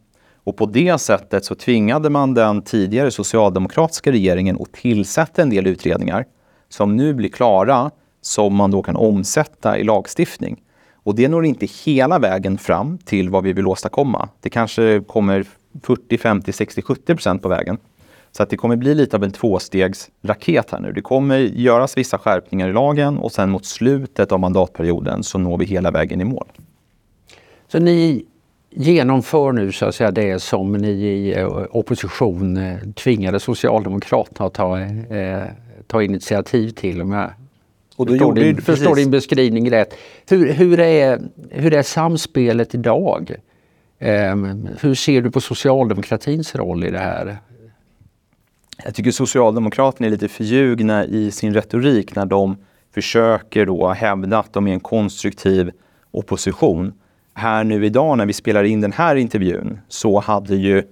Och 0.45 0.57
på 0.57 0.67
det 0.67 0.99
sättet 0.99 1.45
så 1.45 1.55
tvingade 1.55 2.11
man 2.11 2.35
den 2.35 2.63
tidigare 2.63 3.11
socialdemokratiska 3.11 4.13
regeringen 4.13 4.59
att 4.61 4.73
tillsätta 4.73 5.43
en 5.43 5.51
del 5.51 5.67
utredningar 5.67 6.25
som 6.69 6.97
nu 6.97 7.15
blir 7.15 7.29
klara, 7.29 7.91
som 8.21 8.55
man 8.55 8.71
då 8.71 8.83
kan 8.83 8.97
omsätta 8.97 9.79
i 9.79 9.85
lagstiftning. 9.85 10.63
Och 10.95 11.15
det 11.15 11.29
når 11.29 11.45
inte 11.45 11.67
hela 11.85 12.19
vägen 12.19 12.59
fram 12.59 12.99
till 12.99 13.29
vad 13.29 13.45
vi 13.45 13.53
vill 13.53 13.67
åstadkomma. 13.67 14.29
Det 14.41 14.51
kanske 14.51 15.01
kommer 15.07 15.47
40, 15.83 16.19
50, 16.19 16.53
60, 16.53 16.83
70 16.83 17.15
procent 17.15 17.43
på 17.43 17.49
vägen. 17.49 17.79
Så 18.37 18.43
att 18.43 18.51
det 18.51 18.57
kommer 18.57 18.77
bli 18.77 18.95
lite 18.95 19.17
av 19.17 19.25
en 19.25 19.31
tvåstegsraket 19.31 20.71
här 20.71 20.81
nu. 20.81 20.93
Det 20.93 21.03
kommer 21.03 21.39
göras 21.39 21.97
vissa 21.97 22.19
skärpningar 22.19 22.69
i 22.69 22.73
lagen 22.73 23.19
och 23.19 23.33
sen 23.33 23.51
mot 23.51 23.67
slutet 23.67 24.33
av 24.33 24.41
mandatperioden 24.41 25.23
så 25.23 25.39
når 25.39 25.59
vi 25.59 25.65
hela 25.65 25.91
vägen 25.91 26.21
i 26.21 26.25
mål. 26.25 26.47
Så 27.69 27.79
ni 27.79 28.25
genomför 28.71 29.53
nu 29.53 29.73
så 29.73 29.87
att 29.87 29.95
säga 29.95 30.11
det 30.11 30.41
som 30.41 30.73
ni 30.73 30.89
i 30.89 31.39
eh, 31.39 31.65
opposition 31.71 32.57
eh, 32.57 32.79
tvingade 32.79 33.41
Socialdemokraterna 33.41 34.47
att 34.47 34.55
ta, 34.55 34.81
eh, 34.81 35.43
ta 35.87 36.03
initiativ 36.03 36.71
till 36.71 37.03
om 37.03 37.13
jag 37.13 37.31
och 37.97 38.09
förstår, 38.09 38.35
din, 38.35 38.63
förstår 38.63 38.97
din 38.97 39.11
beskrivning 39.11 39.71
rätt. 39.71 39.95
Hur, 40.29 40.53
hur, 40.53 40.81
är, 40.81 41.21
hur 41.51 41.75
är 41.75 41.83
samspelet 41.83 42.75
idag? 42.75 43.37
Um, 44.01 44.69
hur 44.81 44.95
ser 44.95 45.23
du 45.23 45.31
på 45.31 45.41
socialdemokratins 45.41 46.55
roll 46.55 46.85
i 46.85 46.91
det 46.91 46.99
här? 46.99 47.39
Jag 48.85 48.95
tycker 48.95 49.11
Socialdemokraterna 49.11 50.07
är 50.07 50.11
lite 50.11 50.29
förljugna 50.29 51.05
i 51.05 51.31
sin 51.31 51.55
retorik 51.55 52.15
när 52.15 52.27
de 52.27 52.57
försöker 52.95 53.67
då 53.67 53.89
hävda 53.89 54.39
att 54.39 54.53
de 54.53 54.69
är 54.69 54.73
en 54.73 54.81
konstruktiv 54.81 55.71
opposition. 56.11 56.93
Här 57.35 57.65
nu 57.65 57.87
idag 57.87 58.19
när 58.19 58.27
vi 58.27 58.33
spelar 58.33 58.65
in 58.65 58.81
den 58.81 58.93
här 58.93 59.17
intervjun 59.17 59.79
så 59.89 60.21
hade 60.21 60.57
ju 60.57 60.83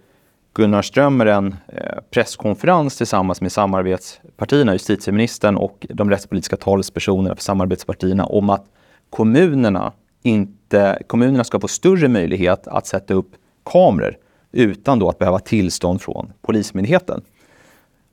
Gunnar 0.54 0.82
Strömmer 0.82 1.26
en 1.26 1.56
eh, 1.68 1.98
presskonferens 2.10 2.96
tillsammans 2.96 3.40
med 3.40 3.52
samarbetspartierna, 3.52 4.72
justitieministern 4.72 5.56
och 5.56 5.86
de 5.88 6.10
rättspolitiska 6.10 6.56
talespersonerna 6.56 7.34
för 7.34 7.42
samarbetspartierna 7.42 8.24
om 8.24 8.50
att 8.50 8.66
kommunerna, 9.10 9.92
inte, 10.22 11.02
kommunerna 11.06 11.44
ska 11.44 11.60
få 11.60 11.68
större 11.68 12.08
möjlighet 12.08 12.66
att 12.66 12.86
sätta 12.86 13.14
upp 13.14 13.30
kameror 13.64 14.16
utan 14.52 14.98
då 14.98 15.08
att 15.08 15.18
behöva 15.18 15.38
tillstånd 15.38 16.02
från 16.02 16.32
Polismyndigheten. 16.42 17.22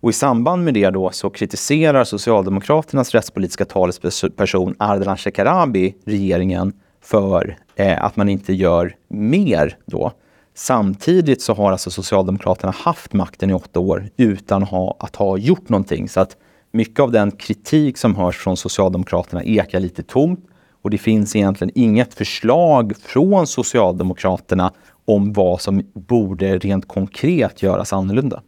Och 0.02 0.10
i 0.10 0.14
samband 0.14 0.64
med 0.64 0.74
det 0.74 0.90
då 0.90 1.10
så 1.12 1.30
kritiserar 1.30 2.04
Socialdemokraternas 2.04 3.12
rättspolitiska 3.12 3.66
talesperson 3.66 4.76
Ardalan 4.80 5.18
Shekarabi 5.18 5.96
regeringen 6.06 6.74
för 7.02 7.58
eh, 7.76 8.04
att 8.04 8.16
man 8.16 8.30
inte 8.30 8.54
gör 8.54 8.96
mer 9.08 9.78
då. 9.86 10.12
Samtidigt 10.56 11.42
så 11.42 11.54
har 11.54 11.72
alltså 11.72 11.92
Socialdemokraterna 11.92 12.74
haft 12.78 13.14
makten 13.14 13.50
i 13.50 13.54
åtta 13.54 13.80
år 13.80 14.10
utan 14.18 14.64
ha, 14.64 14.98
att 15.00 15.16
ha 15.16 15.38
gjort 15.38 15.70
någonting. 15.70 16.10
Så 16.10 16.20
att 16.20 16.38
mycket 16.72 17.00
av 17.00 17.12
den 17.12 17.32
kritik 17.32 17.98
som 17.98 18.16
hörs 18.16 18.38
från 18.38 18.58
Socialdemokraterna 18.58 19.44
ekar 19.44 19.80
lite 19.80 20.04
tomt 20.04 20.46
och 20.82 20.90
det 20.90 20.98
finns 20.98 21.36
egentligen 21.36 21.72
inget 21.76 22.14
förslag 22.14 22.94
från 23.04 23.48
Socialdemokraterna 23.48 24.74
om 25.06 25.34
vad 25.34 25.62
som 25.62 25.92
borde 25.94 26.58
rent 26.58 26.88
konkret 26.88 27.64
göras 27.64 27.94
annorlunda. 27.94 28.42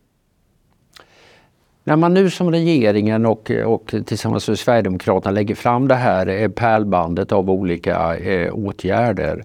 När 1.83 1.95
man 1.95 2.13
nu 2.13 2.29
som 2.29 2.51
regeringen 2.51 3.25
och, 3.25 3.51
och 3.51 3.93
tillsammans 4.05 4.47
med 4.47 4.59
Sverigedemokraterna 4.59 5.31
lägger 5.31 5.55
fram 5.55 5.87
det 5.87 5.95
här 5.95 6.27
eh, 6.27 6.49
pärlbandet 6.49 7.31
av 7.31 7.49
olika 7.49 8.17
eh, 8.17 8.53
åtgärder 8.53 9.43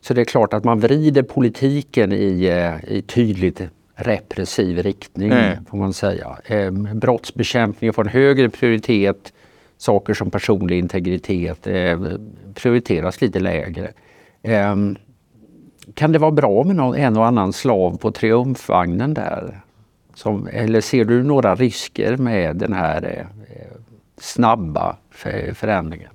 så 0.00 0.14
det 0.14 0.20
är 0.20 0.24
klart 0.24 0.54
att 0.54 0.64
man 0.64 0.80
vrider 0.80 1.22
politiken 1.22 2.12
i, 2.12 2.44
eh, 2.44 2.92
i 2.96 3.02
tydligt 3.02 3.60
repressiv 3.94 4.82
riktning 4.82 5.32
mm. 5.32 5.64
får 5.64 5.78
man 5.78 5.92
säga. 5.92 6.38
Eh, 6.44 6.70
brottsbekämpning 6.70 7.92
får 7.92 8.02
en 8.02 8.08
högre 8.08 8.48
prioritet. 8.48 9.32
Saker 9.76 10.14
som 10.14 10.30
personlig 10.30 10.78
integritet 10.78 11.66
eh, 11.66 12.00
prioriteras 12.54 13.20
lite 13.20 13.40
lägre. 13.40 13.90
Eh, 14.42 14.76
kan 15.94 16.12
det 16.12 16.18
vara 16.18 16.30
bra 16.30 16.64
med 16.64 16.76
någon, 16.76 16.94
en 16.96 17.16
och 17.16 17.26
annan 17.26 17.52
slav 17.52 17.98
på 17.98 18.10
triumfvagnen 18.10 19.14
där? 19.14 19.60
Som, 20.20 20.48
eller 20.52 20.80
ser 20.80 21.04
du 21.04 21.22
några 21.22 21.54
risker 21.54 22.16
med 22.16 22.56
den 22.56 22.72
här 22.72 23.26
eh, 23.48 23.66
snabba 24.18 24.96
förändringen? 25.54 26.10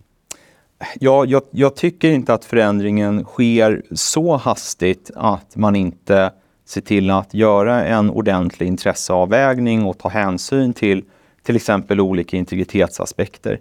Ja, 0.99 1.25
jag, 1.25 1.41
jag, 1.51 1.75
tycker 1.75 2.11
inte 2.11 2.33
att 2.33 2.45
förändringen 2.45 3.23
sker 3.23 3.81
så 3.91 4.37
hastigt 4.37 5.11
att 5.15 5.55
man 5.55 5.75
inte 5.75 6.31
ser 6.65 6.81
till 6.81 7.09
att 7.11 7.33
göra 7.33 7.85
en 7.85 8.09
ordentlig 8.09 8.67
intresseavvägning 8.67 9.85
och 9.85 9.97
ta 9.97 10.09
hänsyn 10.09 10.73
till 10.73 11.03
till 11.43 11.55
exempel 11.55 12.01
olika 12.01 12.37
integritetsaspekter. 12.37 13.59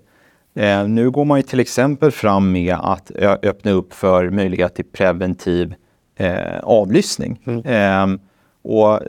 Eh, 0.54 0.88
nu 0.88 1.11
går 1.11 1.24
man 1.24 1.38
ju 1.38 1.42
till 1.42 1.61
exempel 1.61 2.11
fram 2.11 2.52
med 2.52 2.76
att 2.80 3.11
öppna 3.42 3.70
upp 3.70 3.94
för 3.94 4.30
möjlighet 4.30 4.74
till 4.74 4.85
preventiv 4.85 5.74
eh, 6.16 6.59
avlyssning. 6.62 7.40
Mm. 7.44 7.64
Eh, 7.64 8.20
och 8.62 9.00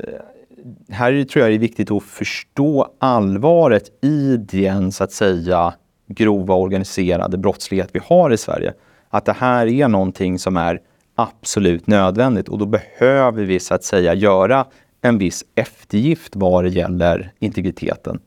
här 0.89 1.23
tror 1.23 1.43
jag 1.43 1.51
det 1.51 1.55
är 1.55 1.59
viktigt 1.59 1.91
att 1.91 2.03
förstå 2.03 2.87
allvaret 2.99 4.03
i 4.03 4.37
den 4.37 4.91
så 4.91 5.03
att 5.03 5.11
säga 5.11 5.73
grova 6.07 6.55
organiserade 6.55 7.37
brottslighet 7.37 7.89
vi 7.93 7.99
har 8.05 8.33
i 8.33 8.37
Sverige. 8.37 8.73
Att 9.09 9.25
det 9.25 9.33
här 9.33 9.67
är 9.67 9.87
någonting 9.87 10.39
som 10.39 10.57
är 10.57 10.81
absolut 11.15 11.87
nödvändigt 11.87 12.49
och 12.49 12.57
då 12.57 12.65
behöver 12.65 13.43
vi 13.43 13.59
så 13.59 13.73
att 13.73 13.83
säga 13.83 14.13
göra 14.13 14.65
en 15.01 15.17
viss 15.17 15.45
eftergift 15.55 16.35
vad 16.35 16.63
det 16.63 16.69
gäller 16.69 17.31
integriteten. 17.39 18.19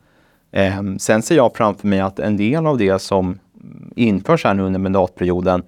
Eh, 0.52 0.82
sen 0.98 1.22
ser 1.22 1.36
jag 1.36 1.56
framför 1.56 1.88
mig 1.88 2.00
att 2.00 2.18
en 2.18 2.36
del 2.36 2.66
av 2.66 2.78
det 2.78 2.98
som 2.98 3.38
införs 3.96 4.44
här 4.44 4.54
nu 4.54 4.62
under 4.62 4.80
mandatperioden 4.80 5.62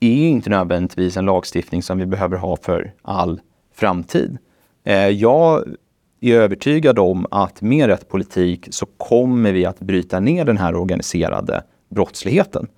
är 0.00 0.28
inte 0.28 0.50
nödvändigtvis 0.50 1.16
en 1.16 1.24
lagstiftning 1.24 1.82
som 1.82 1.98
vi 1.98 2.06
behöver 2.06 2.36
ha 2.36 2.56
för 2.56 2.92
all 3.02 3.40
framtid. 3.74 4.38
Eh, 4.84 5.08
jag 5.08 5.64
är 6.20 6.36
övertygad 6.36 6.98
om 6.98 7.26
att 7.30 7.62
med 7.62 7.86
rätt 7.86 8.08
politik 8.08 8.68
så 8.70 8.86
kommer 8.86 9.52
vi 9.52 9.66
att 9.66 9.80
bryta 9.80 10.20
ner 10.20 10.44
den 10.44 10.58
här 10.58 10.74
organiserade 10.74 11.62
brottsligheten. 11.88 12.68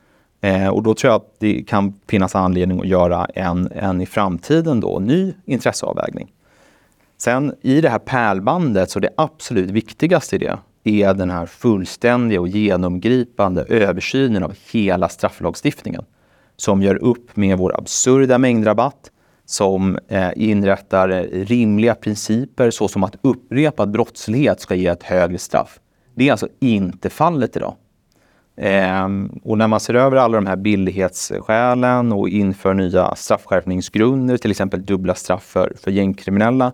Eh, 0.41 0.69
och 0.69 0.83
då 0.83 0.95
tror 0.95 1.13
jag 1.13 1.17
att 1.17 1.35
det 1.39 1.65
kan 1.69 1.95
finnas 2.07 2.35
anledning 2.35 2.81
att 2.81 2.87
göra 2.87 3.25
en, 3.25 3.69
en 3.75 4.01
i 4.01 4.07
framtiden 4.07 4.81
då, 4.81 4.99
ny 4.99 5.35
intresseavvägning. 5.45 6.33
Sen 7.19 7.55
i 7.61 7.81
det 7.81 7.89
här 7.89 7.99
pärlbandet, 7.99 8.91
så 8.91 9.01
det 9.01 9.11
absolut 9.17 9.71
viktigaste 9.71 10.37
i 10.37 10.39
det 10.39 10.59
är 10.85 11.15
den 11.15 11.31
här 11.31 11.47
fullständiga 11.47 12.41
och 12.41 12.49
genomgripande 12.49 13.65
översynen 13.69 14.43
av 14.43 14.55
hela 14.73 15.09
strafflagstiftningen 15.09 16.05
som 16.57 16.83
gör 16.83 16.97
upp 17.05 17.37
med 17.37 17.59
vår 17.59 17.79
absurda 17.79 18.39
mängdrabatt, 18.39 19.12
som 19.53 19.99
eh, 20.09 20.31
inrättar 20.37 21.09
rimliga 21.33 21.95
principer 21.95 22.71
såsom 22.71 23.05
att 23.05 23.17
upprepad 23.23 23.91
brottslighet 23.91 24.61
ska 24.61 24.75
ge 24.75 24.87
ett 24.87 25.03
högre 25.03 25.39
straff. 25.39 25.81
Det 26.15 26.29
är 26.29 26.33
alltså 26.33 26.49
inte 26.61 27.11
fallet 27.11 27.57
idag. 27.57 27.75
Eh, 28.57 29.09
och 29.43 29.59
när 29.59 29.67
man 29.67 29.81
ser 29.81 29.95
över 29.95 30.17
alla 30.17 30.37
de 30.37 30.47
här 30.47 30.57
billighetsskälen 30.57 32.13
och 32.13 32.29
inför 32.29 32.75
nya 32.75 33.15
straffskärpningsgrunder, 33.15 34.37
till 34.37 34.51
exempel 34.51 34.85
dubbla 34.85 35.15
straff 35.15 35.43
för, 35.43 35.73
för 35.83 35.91
gängkriminella, 35.91 36.73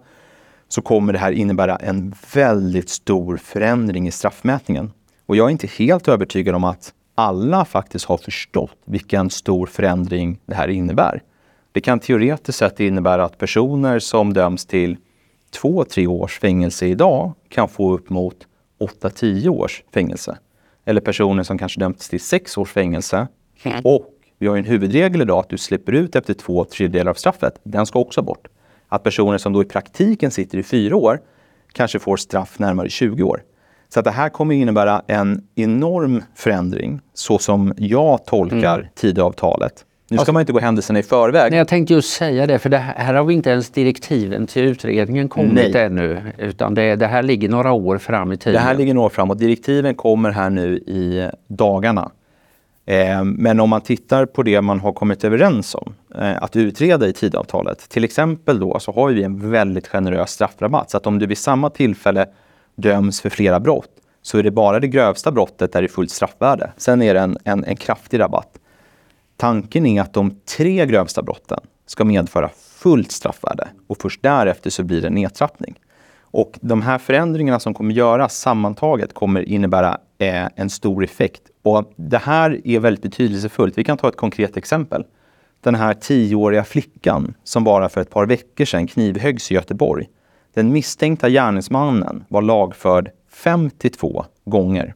så 0.69 0.83
kommer 0.83 1.13
det 1.13 1.19
här 1.19 1.33
innebära 1.33 1.77
en 1.77 2.15
väldigt 2.35 2.89
stor 2.89 3.37
förändring 3.37 4.09
i 4.09 4.11
straffmätningen. 4.11 4.93
Och 5.27 5.37
jag 5.37 5.47
är 5.47 5.51
inte 5.51 5.67
helt 5.67 6.09
övertygad 6.09 6.55
om 6.55 6.65
att 6.65 6.93
alla 7.15 7.65
faktiskt 7.65 8.05
har 8.05 8.17
förstått 8.17 8.77
vilken 8.85 9.31
stor 9.31 9.67
förändring 9.67 10.41
det 10.47 10.55
här 10.55 10.69
innebär. 10.69 11.23
Det 11.73 11.81
kan 11.81 12.01
teoretiskt 12.01 12.59
sett 12.59 12.81
innebära 12.81 13.25
att 13.25 13.39
personer 13.39 13.99
som 13.99 14.33
döms 14.33 14.67
till 14.67 14.97
två, 15.51 15.85
tre 15.85 16.07
års 16.07 16.39
fängelse 16.39 16.87
idag 16.87 17.33
kan 17.49 17.69
få 17.69 17.95
upp 17.95 18.11
mot 18.11 18.47
8-10 18.81 19.49
års 19.49 19.83
fängelse. 19.95 20.39
Eller 20.85 21.01
personer 21.01 21.43
som 21.43 21.59
kanske 21.59 21.81
dömts 21.81 22.09
till 22.09 22.21
sex 22.21 22.59
års 22.59 22.73
fängelse. 22.73 23.29
Mm. 23.63 23.81
Och 23.85 24.11
vi 24.39 24.47
har 24.47 24.57
en 24.57 24.65
huvudregel 24.65 25.23
idag 25.23 25.39
att 25.39 25.49
du 25.49 25.59
slipper 25.59 25.93
ut 25.93 26.17
efter 26.17 26.35
två 26.35 26.65
tredjedelar 26.65 27.11
av 27.11 27.15
straffet. 27.15 27.61
Den 27.63 27.87
ska 27.87 27.99
också 27.99 28.23
bort. 28.23 28.49
Att 28.89 29.03
personer 29.03 29.39
som 29.39 29.53
då 29.53 29.63
i 29.63 29.65
praktiken 29.65 30.31
sitter 30.31 30.59
i 30.59 30.63
fyra 30.63 30.97
år 30.97 31.21
kanske 31.73 31.99
får 31.99 32.17
straff 32.17 32.59
närmare 32.59 32.89
20 32.89 33.23
år. 33.23 33.43
Så 33.89 33.99
att 33.99 34.05
det 34.05 34.11
här 34.11 34.29
kommer 34.29 34.55
innebära 34.55 35.03
en 35.07 35.49
enorm 35.55 36.23
förändring 36.35 37.01
så 37.15 37.39
som 37.39 37.75
jag 37.77 38.25
tolkar 38.25 38.79
mm. 38.79 38.91
Tidöavtalet. 38.95 39.85
Nu 40.11 40.17
ska 40.17 40.21
alltså, 40.21 40.33
man 40.33 40.41
inte 40.41 40.53
gå 40.53 40.61
händelserna 40.61 40.99
i 40.99 41.03
förväg. 41.03 41.51
Nej, 41.51 41.59
jag 41.59 41.69
tänkte 41.69 41.95
just 41.95 42.13
säga 42.13 42.47
det, 42.47 42.59
för 42.59 42.69
det 42.69 42.79
här, 42.79 42.95
här 42.95 43.15
har 43.15 43.25
vi 43.25 43.35
inte 43.35 43.51
ens 43.51 43.71
direktiven 43.71 44.47
till 44.47 44.65
utredningen 44.65 45.29
kommit 45.29 45.75
nej. 45.75 45.85
ännu. 45.85 46.33
Utan 46.39 46.75
det, 46.75 46.97
det, 46.97 47.07
här 47.07 47.23
ligger 47.23 47.49
några 47.49 47.73
år 47.73 47.99
fram 47.99 48.33
i 48.33 48.37
tiden. 48.37 48.53
Det 48.53 48.67
här 48.67 48.75
ligger 48.75 48.95
några 48.95 49.07
år 49.07 49.11
fram 49.11 49.31
och 49.31 49.37
direktiven 49.37 49.95
kommer 49.95 50.31
här 50.31 50.51
nu 50.51 50.77
i 50.77 51.31
dagarna. 51.47 52.11
Eh, 52.87 53.25
men 53.25 53.61
om 53.61 53.71
man 53.71 53.81
tittar 53.81 54.27
på 54.27 54.43
det 54.43 54.61
man 54.61 54.81
har 54.81 54.93
kommit 54.93 55.25
överens 55.25 55.75
om 55.75 55.95
eh, 56.15 56.43
att 56.43 56.57
utreda 56.57 57.09
i 57.09 57.13
tidavtalet. 57.13 57.89
Till 57.89 58.05
exempel 58.05 58.61
då 58.61 58.79
så 58.79 58.93
har 58.93 59.09
vi 59.09 59.23
en 59.23 59.51
väldigt 59.51 59.89
generös 59.89 60.31
straffrabatt. 60.31 60.91
Så 60.91 60.97
att 60.97 61.07
om 61.07 61.19
du 61.19 61.27
vid 61.27 61.39
samma 61.39 61.71
tillfälle 61.71 62.27
döms 62.75 63.21
för 63.21 63.31
flera 63.31 63.61
brott 63.61 63.91
så 64.23 64.39
är 64.39 64.43
det 64.43 64.51
bara 64.51 64.81
det 64.81 64.89
grövsta 64.89 65.31
brottet 65.31 65.73
där 65.73 65.83
det 65.83 65.87
är 65.87 65.89
fullt 65.89 66.11
straffvärde. 66.11 66.71
Sen 66.77 67.03
är 67.03 67.15
det 67.15 67.21
en, 67.21 67.39
en, 67.45 67.65
en 67.65 67.77
kraftig 67.77 68.21
rabatt. 68.21 68.58
Tanken 69.41 69.87
är 69.87 70.01
att 70.01 70.13
de 70.13 70.41
tre 70.57 70.87
grövsta 70.87 71.23
brotten 71.23 71.61
ska 71.87 72.05
medföra 72.05 72.51
fullt 72.79 73.13
straffvärde 73.13 73.69
och 73.87 73.97
först 74.01 74.23
därefter 74.23 74.71
så 74.71 74.83
blir 74.83 75.01
det 75.01 75.07
en 75.07 75.15
nedtrappning. 75.15 75.75
Och 76.21 76.59
de 76.61 76.83
här 76.83 76.99
förändringarna 76.99 77.61
som 77.61 77.75
kommer 77.75 77.95
göras 77.95 78.39
sammantaget 78.39 79.15
kommer 79.15 79.49
innebära 79.49 79.99
eh, 80.19 80.49
en 80.57 80.71
stor 80.71 81.05
effekt. 81.05 81.43
Och 81.63 81.93
det 81.97 82.19
här 82.19 82.61
är 82.65 82.79
väldigt 82.81 83.03
betydelsefullt. 83.03 83.79
Vi 83.79 83.85
kan 83.85 83.97
ta 83.97 84.09
ett 84.09 84.17
konkret 84.17 84.57
exempel. 84.57 85.05
Den 85.61 85.75
här 85.75 85.95
tioåriga 85.95 86.65
flickan 86.65 87.35
som 87.45 87.65
bara 87.65 87.89
för 87.89 88.01
ett 88.01 88.11
par 88.11 88.27
veckor 88.27 88.65
sedan 88.65 88.87
knivhöggs 88.87 89.51
i 89.51 89.55
Göteborg. 89.55 90.09
Den 90.55 90.73
misstänkta 90.73 91.29
gärningsmannen 91.29 92.25
var 92.29 92.43
lagförd 92.43 93.11
52 93.31 94.25
gånger 94.45 94.95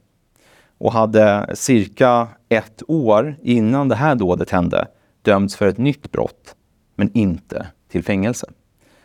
och 0.82 0.92
hade 0.92 1.50
cirka 1.54 2.28
ett 2.48 2.82
år 2.88 3.36
innan 3.42 3.88
det 3.88 3.94
här 3.94 4.14
dådet 4.14 4.50
hände 4.50 4.86
dömts 5.22 5.56
för 5.56 5.66
ett 5.66 5.78
nytt 5.78 6.12
brott, 6.12 6.54
men 6.96 7.10
inte 7.14 7.66
till 7.88 8.04
fängelse. 8.04 8.46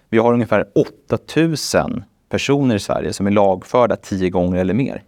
Vi 0.10 0.18
har 0.18 0.34
ungefär 0.34 0.66
8000 0.76 2.04
personer 2.30 2.76
i 2.76 2.80
Sverige 2.80 3.14
som 3.14 3.28
är 3.28 3.32
lagförda 3.32 3.96
tio 3.96 4.30
gånger 4.30 4.58
eller 4.58 4.74
mer. 4.74 5.04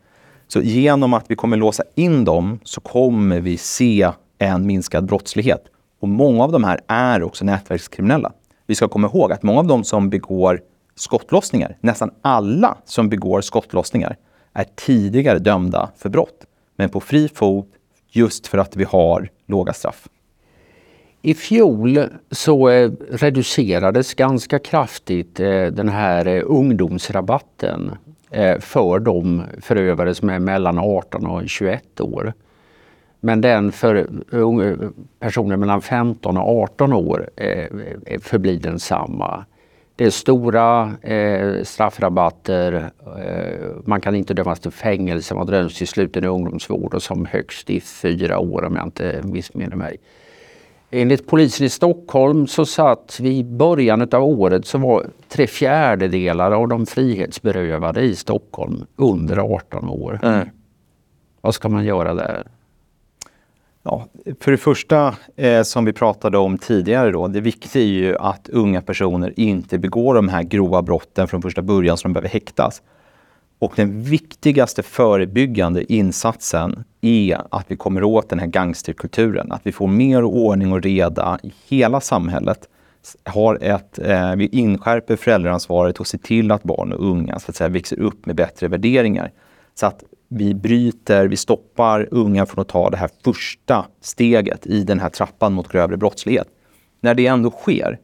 Så 0.48 0.62
genom 0.62 1.14
att 1.14 1.26
vi 1.28 1.36
kommer 1.36 1.58
låsa 1.58 1.84
in 1.96 2.26
dem 2.26 2.60
så 2.64 2.82
kommer 2.82 3.40
vi 3.40 3.58
se 3.58 4.12
en 4.38 4.68
minskad 4.68 5.06
brottslighet. 5.06 5.64
Och 6.00 6.08
många 6.08 6.44
av 6.44 6.52
de 6.52 6.64
här 6.64 6.80
är 6.88 7.24
också 7.24 7.46
nätverkskriminella. 7.46 8.32
Vi 8.68 8.76
ska 8.76 8.88
komma 8.88 9.08
ihåg 9.08 9.32
att 9.32 9.44
många 9.44 9.60
av 9.60 9.68
de 9.68 9.84
som 9.84 10.10
begår 10.10 10.62
skottlossningar, 10.96 11.78
nästan 11.82 12.12
alla 12.22 12.78
som 12.86 13.10
begår 13.10 13.42
skottlossningar, 13.42 14.18
är 14.54 14.66
tidigare 14.76 15.40
dömda 15.40 15.90
för 15.98 16.10
brott. 16.10 16.46
Men 16.80 16.90
på 16.90 17.00
fri 17.00 17.30
fot 17.34 17.68
just 18.10 18.48
för 18.48 18.58
att 18.58 18.76
vi 18.76 18.84
har 18.84 19.30
låga 19.46 19.74
straff. 19.74 20.08
I 21.22 21.34
fjol 21.34 22.00
så 22.32 22.70
eh, 22.70 22.92
reducerades 23.10 24.14
ganska 24.14 24.60
kraftigt 24.60 25.40
eh, 25.40 25.66
den 25.66 25.90
här 25.90 26.28
eh, 26.28 26.44
ungdomsrabatten 26.46 27.92
eh, 28.32 28.60
för 28.60 29.00
de 29.00 29.44
förövare 29.62 30.16
som 30.16 30.30
är 30.30 30.40
mellan 30.40 30.78
18 30.78 31.26
och 31.26 31.50
21 31.50 32.02
år. 32.02 32.34
Men 33.20 33.42
den 33.42 33.72
för 33.72 33.96
eh, 33.96 34.90
personer 35.20 35.58
mellan 35.58 35.82
15 35.82 36.38
och 36.38 36.64
18 36.64 36.94
år 36.94 37.30
eh, 37.36 37.68
förblir 38.22 38.60
densamma. 38.60 39.46
Det 40.00 40.06
är 40.06 40.10
stora 40.10 40.96
eh, 41.02 41.64
straffrabatter. 41.64 42.92
Eh, 43.18 43.68
man 43.86 44.02
kan 44.02 44.16
inte 44.16 44.34
dömas 44.34 44.60
till 44.60 44.72
fängelse. 44.72 45.36
Man 45.36 45.48
döms 45.48 45.78
till 45.78 45.88
sluten 45.88 46.26
ungdomsvård 46.26 46.94
och 46.94 47.04
som 47.04 47.26
högst 47.26 47.70
i 47.70 47.80
fyra 47.80 48.40
år 48.40 48.66
om 48.66 48.76
jag 48.76 48.86
inte 48.86 49.22
missminner 49.24 49.76
mig. 49.76 49.98
Enligt 50.92 51.28
polisen 51.28 51.66
i 51.66 51.70
Stockholm 51.70 52.48
så 52.48 52.66
satt 52.66 53.20
vid 53.20 53.46
början 53.46 54.02
av 54.02 54.24
året 54.24 54.66
så 54.66 54.78
var 54.78 55.08
tre 55.28 55.48
fjärdedelar 55.48 56.52
av 56.52 56.68
de 56.68 56.86
frihetsberövade 56.86 58.02
i 58.02 58.16
Stockholm 58.16 58.86
under 58.96 59.38
18 59.38 59.90
år. 59.90 60.20
Mm. 60.24 60.48
Vad 61.42 61.56
ska 61.56 61.70
man 61.70 61.86
göra 61.86 62.14
där? 62.14 62.48
Ja, 63.84 64.08
för 64.40 64.52
det 64.52 64.58
första, 64.58 65.16
eh, 65.36 65.64
som 65.64 65.86
vi 65.86 65.94
pratade 65.94 66.38
om 66.38 66.58
tidigare, 66.58 67.12
då, 67.12 67.28
det 67.28 67.42
viktiga 67.42 67.82
är 67.82 67.86
ju 67.86 68.18
att 68.18 68.50
unga 68.50 68.82
personer 68.82 69.34
inte 69.40 69.78
begår 69.78 70.16
de 70.16 70.30
här 70.30 70.44
grova 70.44 70.82
brotten 70.82 71.28
från 71.28 71.42
första 71.42 71.62
början 71.62 71.98
så 71.98 72.08
de 72.08 72.14
behöver 72.14 72.30
häktas. 72.30 72.82
Och 73.60 73.74
den 73.76 74.02
viktigaste 74.02 74.84
förebyggande 74.84 75.94
insatsen 75.94 76.84
är 77.02 77.42
att 77.52 77.66
vi 77.68 77.76
kommer 77.76 78.04
åt 78.04 78.30
den 78.30 78.40
här 78.40 78.48
gangsterkulturen. 78.48 79.52
Att 79.52 79.62
vi 79.64 79.72
får 79.72 79.88
mer 79.88 80.24
ordning 80.24 80.74
och 80.74 80.82
reda 80.82 81.40
i 81.44 81.54
hela 81.68 82.02
samhället. 82.02 82.70
Har 83.24 83.58
ett, 83.62 84.00
eh, 84.00 84.36
vi 84.36 84.48
inskärper 84.48 85.16
föräldraansvaret 85.16 86.00
och 86.00 86.08
ser 86.08 86.18
till 86.18 86.52
att 86.52 86.64
barn 86.64 86.94
och 86.94 87.10
unga 87.10 87.40
så 87.40 87.52
att 87.52 87.56
säga, 87.56 87.70
växer 87.70 88.00
upp 88.00 88.26
med 88.26 88.36
bättre 88.36 88.68
värderingar. 88.68 89.32
Så 89.76 89.86
att 89.86 90.04
vi 90.30 90.54
bryter, 90.54 91.28
vi 91.28 91.38
stoppar 91.38 92.08
unga 92.12 92.46
från 92.46 92.62
att 92.62 92.68
ta 92.68 92.90
det 92.90 92.98
här 92.98 93.10
första 93.24 93.86
steget 94.02 94.68
i 94.68 94.84
den 94.84 95.00
här 95.00 95.10
trappan 95.10 95.54
mot 95.54 95.72
grövre 95.72 95.98
brottslighet. 95.98 96.48
När 97.02 97.14
det 97.14 97.28
ändå 97.28 97.52
sker, 97.52 98.00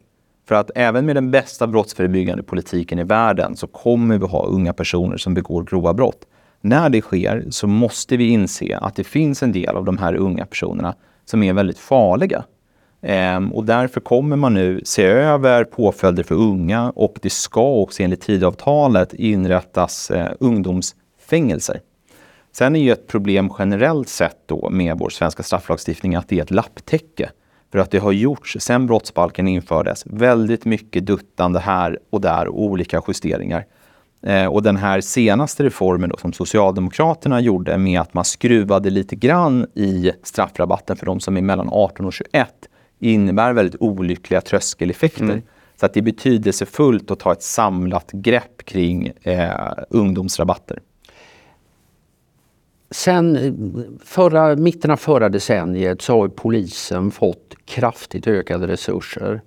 för 0.48 0.54
att 0.54 0.70
även 0.74 1.06
med 1.06 1.16
den 1.16 1.30
bästa 1.30 1.66
brottsförebyggande 1.66 2.42
politiken 2.42 2.98
i 2.98 3.04
världen 3.04 3.56
så 3.56 3.66
kommer 3.66 4.18
vi 4.18 4.26
ha 4.26 4.46
unga 4.46 4.72
personer 4.72 5.16
som 5.16 5.34
begår 5.34 5.62
grova 5.62 5.94
brott. 5.94 6.26
När 6.60 6.88
det 6.88 7.00
sker 7.00 7.44
så 7.50 7.66
måste 7.66 8.16
vi 8.16 8.28
inse 8.28 8.78
att 8.78 8.96
det 8.96 9.04
finns 9.04 9.42
en 9.42 9.52
del 9.52 9.76
av 9.76 9.84
de 9.84 9.98
här 9.98 10.14
unga 10.14 10.46
personerna 10.46 10.94
som 11.24 11.42
är 11.42 11.52
väldigt 11.52 11.78
farliga. 11.78 12.44
Ehm, 13.02 13.52
och 13.52 13.64
därför 13.64 14.00
kommer 14.00 14.36
man 14.36 14.54
nu 14.54 14.80
se 14.84 15.04
över 15.04 15.64
påföljder 15.64 16.22
för 16.22 16.34
unga 16.34 16.90
och 16.90 17.18
det 17.22 17.30
ska 17.30 17.62
också 17.62 18.02
enligt 18.02 18.20
tidavtalet 18.20 19.14
inrättas 19.14 20.10
eh, 20.10 20.32
ungdomsfängelser. 20.40 21.80
Sen 22.58 22.76
är 22.76 22.80
ju 22.80 22.92
ett 22.92 23.06
problem 23.06 23.52
generellt 23.58 24.08
sett 24.08 24.38
då 24.46 24.70
med 24.70 24.98
vår 24.98 25.10
svenska 25.10 25.42
strafflagstiftning 25.42 26.14
att 26.14 26.28
det 26.28 26.38
är 26.38 26.42
ett 26.42 26.50
lapptäcke. 26.50 27.30
För 27.72 27.78
att 27.78 27.90
det 27.90 27.98
har 27.98 28.12
gjorts, 28.12 28.56
sen 28.60 28.86
brottsbalken 28.86 29.48
infördes, 29.48 30.06
väldigt 30.06 30.64
mycket 30.64 31.06
duttande 31.06 31.58
här 31.58 31.98
och 32.10 32.20
där 32.20 32.48
och 32.48 32.62
olika 32.62 33.02
justeringar. 33.08 33.66
Eh, 34.22 34.46
och 34.46 34.62
den 34.62 34.76
här 34.76 35.00
senaste 35.00 35.64
reformen 35.64 36.10
då, 36.10 36.16
som 36.16 36.32
Socialdemokraterna 36.32 37.40
gjorde 37.40 37.78
med 37.78 38.00
att 38.00 38.14
man 38.14 38.24
skruvade 38.24 38.90
lite 38.90 39.16
grann 39.16 39.66
i 39.74 40.12
straffrabatten 40.22 40.96
för 40.96 41.06
de 41.06 41.20
som 41.20 41.36
är 41.36 41.42
mellan 41.42 41.68
18 41.72 42.06
och 42.06 42.12
21 42.12 42.48
innebär 43.00 43.52
väldigt 43.52 43.80
olyckliga 43.80 44.40
tröskeleffekter. 44.40 45.24
Mm. 45.24 45.42
Så 45.80 45.86
att 45.86 45.94
det 45.94 46.00
är 46.00 46.02
betydelsefullt 46.02 47.10
att 47.10 47.20
ta 47.20 47.32
ett 47.32 47.42
samlat 47.42 48.12
grepp 48.12 48.64
kring 48.64 49.12
eh, 49.22 49.72
ungdomsrabatter. 49.90 50.78
Sen 52.90 53.36
eh, 53.36 53.52
förra, 54.04 54.56
mitten 54.56 54.90
av 54.90 54.96
förra 54.96 55.28
decenniet 55.28 56.02
så 56.02 56.20
har 56.20 56.28
polisen 56.28 57.10
fått 57.10 57.54
kraftigt 57.64 58.26
ökade 58.26 58.66
resurser. 58.66 59.40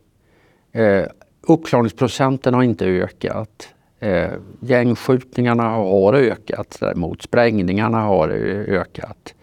Eh, 0.72 1.06
uppklaringsprocenten 1.42 2.54
har 2.54 2.64
inte 2.64 2.86
ökat. 2.86 3.70
Eh, 4.00 4.32
gängskjutningarna 4.60 5.64
har 5.70 6.14
ökat 6.14 6.78
däremot. 6.80 7.22
Sprängningarna 7.22 8.02
har 8.02 8.30
eh, 8.30 8.80
ökat. 8.80 9.34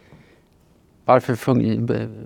Varför 1.04 1.54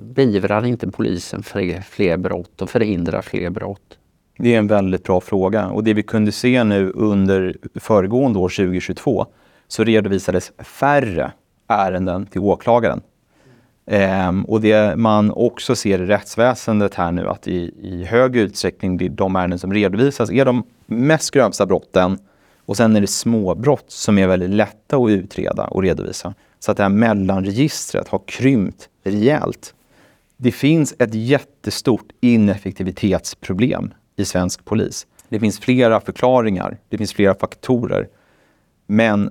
beivrar 0.03 0.67
inte 0.67 0.91
polisen 0.91 1.43
fler, 1.43 1.81
fler 1.81 2.17
brott 2.17 2.63
och 2.63 2.71
förhindrar 2.71 3.23
fler 3.23 3.51
brott? 3.51 3.99
Det 4.39 4.55
är 4.55 4.59
en 4.59 4.67
väldigt 4.67 5.05
bra 5.05 5.21
fråga 5.21 5.67
och 5.67 5.85
det 5.85 5.95
vi 5.95 6.03
kunde 6.03 6.33
se 6.33 6.65
nu 6.65 6.93
under 6.95 7.57
föregående 7.75 8.39
år 8.39 8.49
2022 8.49 9.27
så 9.69 9.85
redovisades 9.85 10.53
färre 10.59 11.33
ärenden 11.71 12.27
till 12.27 12.41
åklagaren. 12.41 13.01
Ehm, 13.87 14.45
och 14.45 14.61
det 14.61 14.97
man 14.97 15.31
också 15.31 15.77
ser 15.77 16.03
i 16.03 16.07
rättsväsendet 16.07 16.95
här 16.95 17.13
nu 17.13 17.29
att 17.29 17.49
i, 17.49 17.75
i 17.83 18.05
hög 18.05 18.37
utsträckning 18.37 19.15
de 19.15 19.37
ärenden 19.37 19.59
som 19.59 19.73
redovisas 19.73 20.31
är 20.31 20.45
de 20.45 20.65
mest 20.87 21.31
grövsta 21.31 21.67
brotten 21.67 22.19
och 22.71 22.77
sen 22.77 22.97
är 22.97 23.01
det 23.01 23.07
småbrott 23.07 23.85
som 23.89 24.19
är 24.19 24.27
väldigt 24.27 24.51
lätta 24.51 24.97
att 24.97 25.11
utreda 25.11 25.65
och 25.65 25.83
redovisa. 25.83 26.35
Så 26.59 26.71
att 26.71 26.77
det 26.77 26.83
här 26.83 26.91
mellanregistret 26.91 28.09
har 28.09 28.21
krympt 28.27 28.89
rejält. 29.05 29.75
det 30.37 30.53
finns 30.53 30.95
ett 30.99 31.15
jättestort 31.15 32.07
ineffektivitetsproblem 32.21 33.95
i 34.17 34.25
svensk 34.25 34.65
polis. 34.65 35.07
Det 35.29 35.41
finns 35.41 35.61
flera 35.61 36.01
förklaringar, 36.01 36.79
det 36.89 36.99
finns 36.99 37.13
flera 37.13 37.35
faktorer. 37.35 38.09
Men 38.87 39.31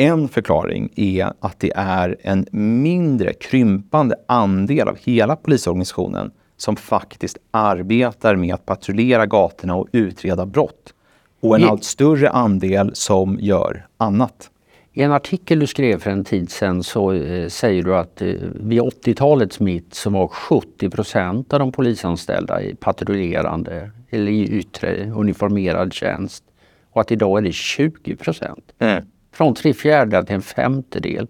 en 0.00 0.28
förklaring 0.28 0.92
är 0.96 1.32
att 1.40 1.60
det 1.60 1.72
är 1.76 2.16
en 2.22 2.46
mindre 2.82 3.32
krympande 3.32 4.16
andel 4.28 4.88
av 4.88 4.96
hela 4.96 5.36
polisorganisationen 5.36 6.30
som 6.56 6.76
faktiskt 6.76 7.38
arbetar 7.50 8.36
med 8.36 8.54
att 8.54 8.66
patrullera 8.66 9.26
gatorna 9.26 9.76
och 9.76 9.88
utreda 9.92 10.46
brott. 10.46 10.94
Och 11.40 11.56
en 11.56 11.64
allt 11.64 11.84
större 11.84 12.30
andel 12.30 12.90
som 12.94 13.38
gör 13.40 13.86
annat. 13.96 14.50
I 14.92 15.02
en 15.02 15.12
artikel 15.12 15.58
du 15.58 15.66
skrev 15.66 15.98
för 15.98 16.10
en 16.10 16.24
tid 16.24 16.50
sedan 16.50 16.82
så 16.82 17.12
eh, 17.12 17.48
säger 17.48 17.82
du 17.82 17.96
att 17.96 18.22
eh, 18.22 18.28
vid 18.54 18.80
80-talets 18.80 19.60
mitt 19.60 19.94
så 19.94 20.10
var 20.10 20.28
70 20.28 20.90
procent 20.90 21.52
av 21.52 21.58
de 21.58 21.72
polisanställda 21.72 22.62
i 22.62 22.74
patrullerande 22.74 23.90
eller 24.10 24.32
i 24.32 24.48
yttre 24.48 25.10
uniformerad 25.10 25.92
tjänst 25.92 26.44
och 26.90 27.00
att 27.00 27.12
idag 27.12 27.38
är 27.38 27.42
det 27.42 27.52
20 27.52 28.16
procent. 28.16 28.72
Mm. 28.78 29.04
Från 29.38 29.54
tre 29.54 29.74
fjärdedelar 29.74 30.22
till 30.22 30.34
en 30.34 30.42
femtedel. 30.42 31.28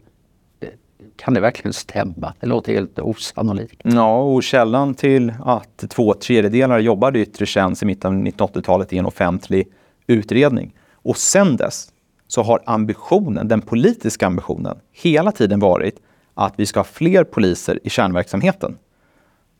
Kan 1.17 1.35
det 1.35 1.41
verkligen 1.41 1.73
stämma? 1.73 2.35
Det 2.41 2.47
låter 2.47 2.73
helt 2.73 2.99
osannolikt. 2.99 3.81
Ja, 3.85 4.19
och 4.23 4.43
källan 4.43 4.95
till 4.95 5.33
att 5.45 5.85
två 5.89 6.15
tredjedelar 6.15 6.79
jobbade 6.79 7.19
i 7.19 7.23
yttre 7.23 7.47
tjänst 7.47 7.83
i 7.83 7.87
mitten 7.87 8.17
av 8.17 8.23
1980-talet 8.23 8.93
är 8.93 8.97
en 8.97 9.07
offentlig 9.07 9.69
utredning. 10.07 10.75
Och 10.93 11.17
sen 11.17 11.57
dess 11.57 11.93
så 12.27 12.43
har 12.43 12.63
ambitionen, 12.67 13.49
den 13.49 13.61
politiska 13.61 14.27
ambitionen, 14.27 14.79
hela 14.93 15.33
tiden 15.33 15.61
varit 15.61 16.01
att 16.35 16.55
vi 16.57 16.67
ska 16.67 16.81
ha 16.81 16.85
fler 16.85 17.25
poliser 17.25 17.81
i 17.85 17.91
kärnverksamheten. 17.91 18.79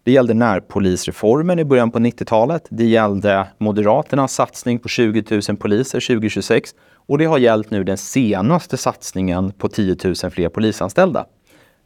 Det 0.09 0.13
gällde 0.13 0.35
närpolisreformen 0.35 1.59
i 1.59 1.65
början 1.65 1.91
på 1.91 1.99
90-talet. 1.99 2.67
Det 2.71 2.85
gällde 2.85 3.47
Moderaternas 3.59 4.33
satsning 4.35 4.79
på 4.79 4.89
20 4.89 5.41
000 5.49 5.57
poliser 5.57 6.01
2026 6.01 6.75
och 6.95 7.19
det 7.19 7.25
har 7.25 7.39
gällt 7.39 7.71
nu 7.71 7.85
den 7.85 7.97
senaste 7.97 8.77
satsningen 8.77 9.53
på 9.53 9.69
10 9.69 9.97
000 10.05 10.15
fler 10.31 10.49
polisanställda. 10.49 11.27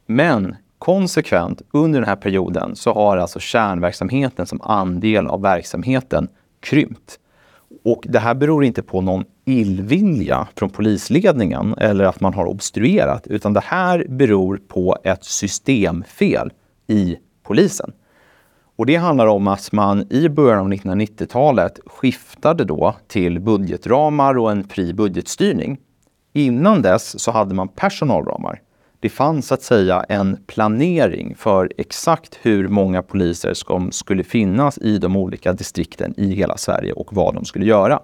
Men 0.05 0.55
konsekvent 0.77 1.61
under 1.71 1.99
den 1.99 2.09
här 2.09 2.15
perioden 2.15 2.75
så 2.75 2.93
har 2.93 3.17
alltså 3.17 3.39
kärnverksamheten 3.39 4.45
som 4.45 4.61
andel 4.61 5.27
av 5.27 5.41
verksamheten 5.41 6.27
krympt. 6.59 7.19
Och 7.83 8.03
det 8.09 8.19
här 8.19 8.33
beror 8.33 8.63
inte 8.63 8.81
på 8.81 9.01
någon 9.01 9.25
illvilja 9.45 10.47
från 10.55 10.69
polisledningen 10.69 11.75
eller 11.77 12.05
att 12.05 12.19
man 12.19 12.33
har 12.33 12.45
obstruerat, 12.45 13.27
utan 13.27 13.53
det 13.53 13.63
här 13.63 14.05
beror 14.09 14.61
på 14.67 14.97
ett 15.03 15.23
systemfel 15.23 16.51
i 16.87 17.17
polisen. 17.43 17.93
Och 18.83 18.87
det 18.87 18.95
handlar 18.95 19.27
om 19.27 19.47
att 19.47 19.71
man 19.71 20.13
i 20.13 20.29
början 20.29 20.59
av 20.59 20.73
1990-talet 20.73 21.79
skiftade 21.85 22.65
då 22.65 22.95
till 23.07 23.39
budgetramar 23.39 24.37
och 24.37 24.51
en 24.51 24.63
fri 24.63 24.93
budgetstyrning. 24.93 25.77
Innan 26.33 26.81
dess 26.81 27.19
så 27.19 27.31
hade 27.31 27.55
man 27.55 27.67
personalramar. 27.67 28.61
Det 28.99 29.09
fanns 29.09 29.47
så 29.47 29.53
att 29.53 29.61
säga 29.61 30.05
en 30.09 30.37
planering 30.47 31.35
för 31.35 31.71
exakt 31.77 32.39
hur 32.41 32.67
många 32.67 33.03
poliser 33.03 33.53
som 33.53 33.91
skulle 33.91 34.23
finnas 34.23 34.77
i 34.77 34.97
de 34.97 35.15
olika 35.15 35.53
distrikten 35.53 36.13
i 36.17 36.33
hela 36.33 36.57
Sverige 36.57 36.93
och 36.93 37.13
vad 37.13 37.35
de 37.35 37.45
skulle 37.45 37.65
göra. 37.65 37.99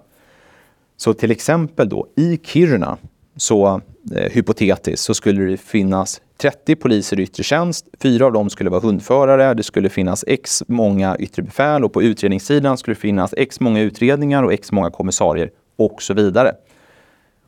Så 0.96 1.14
till 1.14 1.30
exempel 1.30 1.88
då 1.88 2.06
i 2.16 2.38
Kiruna, 2.42 2.98
så 3.36 3.80
eh, 4.16 4.32
hypotetiskt, 4.32 5.04
så 5.04 5.14
skulle 5.14 5.44
det 5.44 5.56
finnas 5.56 6.20
30 6.40 6.76
poliser 6.76 7.20
i 7.20 7.22
yttre 7.22 7.42
tjänst. 7.42 7.88
Fyra 8.02 8.26
av 8.26 8.32
dem 8.32 8.50
skulle 8.50 8.70
vara 8.70 8.80
hundförare. 8.80 9.54
Det 9.54 9.62
skulle 9.62 9.88
finnas 9.88 10.24
x 10.26 10.62
många 10.66 11.16
yttre 11.16 11.42
befäl 11.42 11.84
och 11.84 11.92
på 11.92 12.02
utredningssidan 12.02 12.78
skulle 12.78 12.94
det 12.94 13.00
finnas 13.00 13.34
x 13.36 13.60
många 13.60 13.80
utredningar 13.80 14.42
och 14.42 14.52
x 14.52 14.72
många 14.72 14.90
kommissarier 14.90 15.50
och 15.76 16.02
så 16.02 16.14
vidare. 16.14 16.52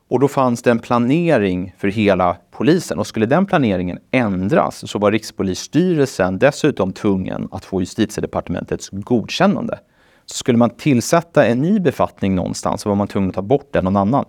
Och 0.09 0.21
då 0.21 0.29
fanns 0.29 0.63
det 0.63 0.71
en 0.71 0.79
planering 0.79 1.75
för 1.79 1.89
hela 1.89 2.37
polisen 2.51 2.99
och 2.99 3.07
skulle 3.07 3.27
den 3.27 3.47
planeringen 3.47 3.99
ändras 4.11 4.91
så 4.91 4.99
var 4.99 5.13
Rikspolisstyrelsen 5.13 6.39
dessutom 6.39 6.93
tvungen 6.93 7.49
att 7.51 7.65
få 7.65 7.81
justitiedepartementets 7.81 8.89
godkännande. 8.93 9.79
Så 10.27 10.37
skulle 10.37 10.59
man 10.59 10.71
tillsätta 10.71 11.47
en 11.47 11.61
ny 11.61 11.81
befattning 11.81 12.35
någonstans 12.35 12.83
så 12.83 12.89
var 12.89 12.97
man 12.97 13.09
tvungen 13.09 13.29
att 13.29 13.35
ta 13.35 13.43
bort 13.43 13.73
den 13.73 13.85
någon 13.85 13.97
annan. 13.97 14.25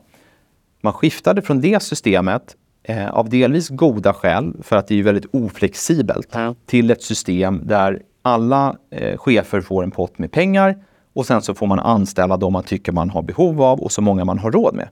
Man 0.81 0.93
skiftade 0.93 1.41
från 1.41 1.61
det 1.61 1.83
systemet 1.83 2.55
eh, 2.83 3.09
av 3.09 3.29
delvis 3.29 3.69
goda 3.69 4.13
skäl, 4.13 4.53
för 4.61 4.75
att 4.75 4.87
det 4.87 4.99
är 4.99 5.03
väldigt 5.03 5.35
oflexibelt, 5.35 6.35
mm. 6.35 6.55
till 6.65 6.91
ett 6.91 7.01
system 7.01 7.61
där 7.63 8.01
alla 8.21 8.75
eh, 8.89 9.17
chefer 9.17 9.61
får 9.61 9.83
en 9.83 9.91
pott 9.91 10.19
med 10.19 10.31
pengar 10.31 10.77
och 11.13 11.25
sen 11.25 11.41
så 11.41 11.53
får 11.53 11.67
man 11.67 11.79
anställa 11.79 12.37
de 12.37 12.53
man 12.53 12.63
tycker 12.63 12.91
man 12.91 13.09
har 13.09 13.21
behov 13.21 13.61
av 13.61 13.81
och 13.81 13.91
så 13.91 14.01
många 14.01 14.25
man 14.25 14.39
har 14.39 14.51
råd 14.51 14.75
med. 14.75 14.87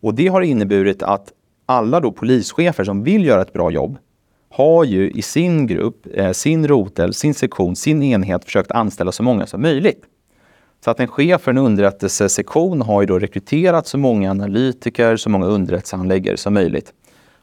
Och 0.00 0.14
det 0.14 0.28
har 0.28 0.40
inneburit 0.40 1.02
att 1.02 1.32
alla 1.66 2.00
då 2.00 2.12
polischefer 2.12 2.84
som 2.84 3.04
vill 3.04 3.24
göra 3.24 3.42
ett 3.42 3.52
bra 3.52 3.70
jobb 3.70 3.98
har 4.50 4.84
ju 4.84 5.10
i 5.10 5.22
sin 5.22 5.66
grupp, 5.66 6.06
eh, 6.14 6.32
sin 6.32 6.68
rotel, 6.68 7.14
sin 7.14 7.34
sektion, 7.34 7.76
sin 7.76 8.02
enhet 8.02 8.44
försökt 8.44 8.70
anställa 8.70 9.12
så 9.12 9.22
många 9.22 9.46
som 9.46 9.62
möjligt. 9.62 10.02
Så 10.84 10.90
att 10.90 11.00
en 11.00 11.08
chef 11.08 11.40
för 11.40 11.50
en 11.50 11.58
underrättelsesektion 11.58 12.82
har 12.82 13.00
ju 13.00 13.06
då 13.06 13.18
rekryterat 13.18 13.86
så 13.86 13.98
många 13.98 14.30
analytiker, 14.30 15.16
så 15.16 15.30
många 15.30 15.46
underrättelsehandläggare 15.46 16.36
som 16.36 16.54
möjligt. 16.54 16.92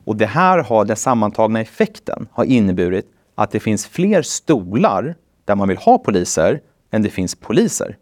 Och 0.06 0.16
det 0.16 0.26
här 0.26 0.58
har, 0.58 0.86
den 0.86 0.96
sammantagna 0.96 1.62
effekten 1.62 2.28
har 2.32 2.44
inneburit 2.44 3.06
att 3.36 3.52
det 3.52 3.60
finns 3.60 3.88
fler 3.88 4.22
stolar 4.22 5.16
där 5.46 5.56
man 5.56 5.68
vill 5.68 5.78
ha 5.78 5.98
poliser 5.98 6.62
än 6.92 7.02
det 7.02 7.10
finns 7.10 7.36
poliser. 7.36 7.98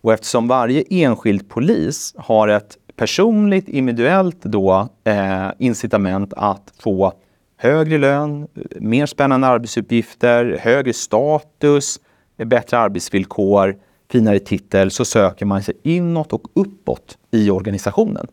Och 0.00 0.12
eftersom 0.12 0.48
varje 0.48 0.84
enskild 0.90 1.48
polis 1.48 2.14
har 2.18 2.48
ett 2.48 2.76
personligt, 2.96 3.68
individuellt 3.68 4.42
då, 4.42 4.88
eh, 5.04 5.48
incitament 5.58 6.32
att 6.36 6.72
få 6.78 7.12
högre 7.56 7.98
lön, 7.98 8.48
mer 8.76 9.06
spännande 9.06 9.46
arbetsuppgifter, 9.46 10.58
högre 10.60 10.92
status, 10.92 12.00
bättre 12.36 12.78
arbetsvillkor, 12.78 13.76
finare 14.10 14.38
titel, 14.38 14.90
så 14.90 15.04
söker 15.04 15.46
man 15.46 15.62
sig 15.62 15.74
inåt 15.82 16.32
och 16.32 16.42
uppåt 16.54 17.18
i 17.30 17.50
organisationen. 17.50 18.26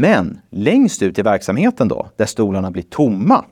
Men 0.00 0.40
längst 0.50 1.02
ut 1.02 1.18
i 1.18 1.22
verksamheten 1.22 1.88
då, 1.88 2.08
där 2.16 2.26
stolarna 2.26 2.70
blir 2.70 2.82
tomma, 2.82 3.44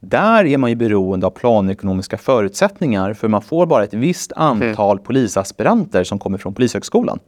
där 0.00 0.44
är 0.44 0.58
man 0.58 0.70
ju 0.70 0.76
beroende 0.76 1.26
av 1.26 1.30
planekonomiska 1.30 2.18
förutsättningar 2.18 3.14
för 3.14 3.28
man 3.28 3.42
får 3.42 3.66
bara 3.66 3.84
ett 3.84 3.94
visst 3.94 4.32
antal 4.32 4.96
mm. 4.96 5.04
polisaspiranter 5.04 6.04
som 6.04 6.18
kommer 6.18 6.38
från 6.38 6.54
Polishögskolan. 6.54 7.18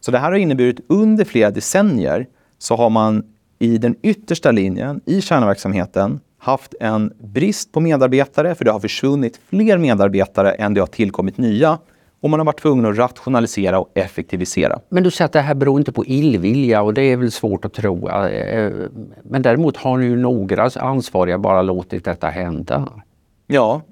Så 0.00 0.10
det 0.10 0.18
här 0.18 0.30
har 0.30 0.38
inneburit 0.38 0.80
under 0.88 1.24
flera 1.24 1.50
decennier 1.50 2.26
så 2.58 2.76
har 2.76 2.90
man 2.90 3.24
i 3.58 3.78
den 3.78 3.96
yttersta 4.02 4.50
linjen 4.50 5.00
i 5.06 5.20
kärnverksamheten 5.20 6.20
haft 6.38 6.74
en 6.80 7.12
brist 7.20 7.72
på 7.72 7.80
medarbetare 7.80 8.54
för 8.54 8.64
det 8.64 8.70
har 8.70 8.80
försvunnit 8.80 9.40
fler 9.48 9.78
medarbetare 9.78 10.52
än 10.52 10.74
det 10.74 10.80
har 10.80 10.86
tillkommit 10.86 11.38
nya 11.38 11.78
och 12.22 12.30
man 12.30 12.40
har 12.40 12.44
varit 12.44 12.60
tvungen 12.60 12.86
att 12.86 12.96
rationalisera 12.96 13.78
och 13.78 13.90
effektivisera. 13.94 14.80
Men 14.88 15.02
du 15.02 15.10
säger 15.10 15.26
att 15.26 15.32
det 15.32 15.40
här 15.40 15.54
beror 15.54 15.78
inte 15.78 15.92
på 15.92 16.04
illvilja 16.04 16.82
och 16.82 16.94
det 16.94 17.02
är 17.02 17.16
väl 17.16 17.30
svårt 17.30 17.64
att 17.64 17.72
tro. 17.72 18.08
Eh, 18.08 18.72
men 19.22 19.42
däremot 19.42 19.76
har 19.76 19.98
nu 19.98 20.16
några 20.16 20.70
ansvariga 20.76 21.38
bara 21.38 21.62
låtit 21.62 22.04
detta 22.04 22.26
hända. 22.26 22.88
Ja, 23.46 23.82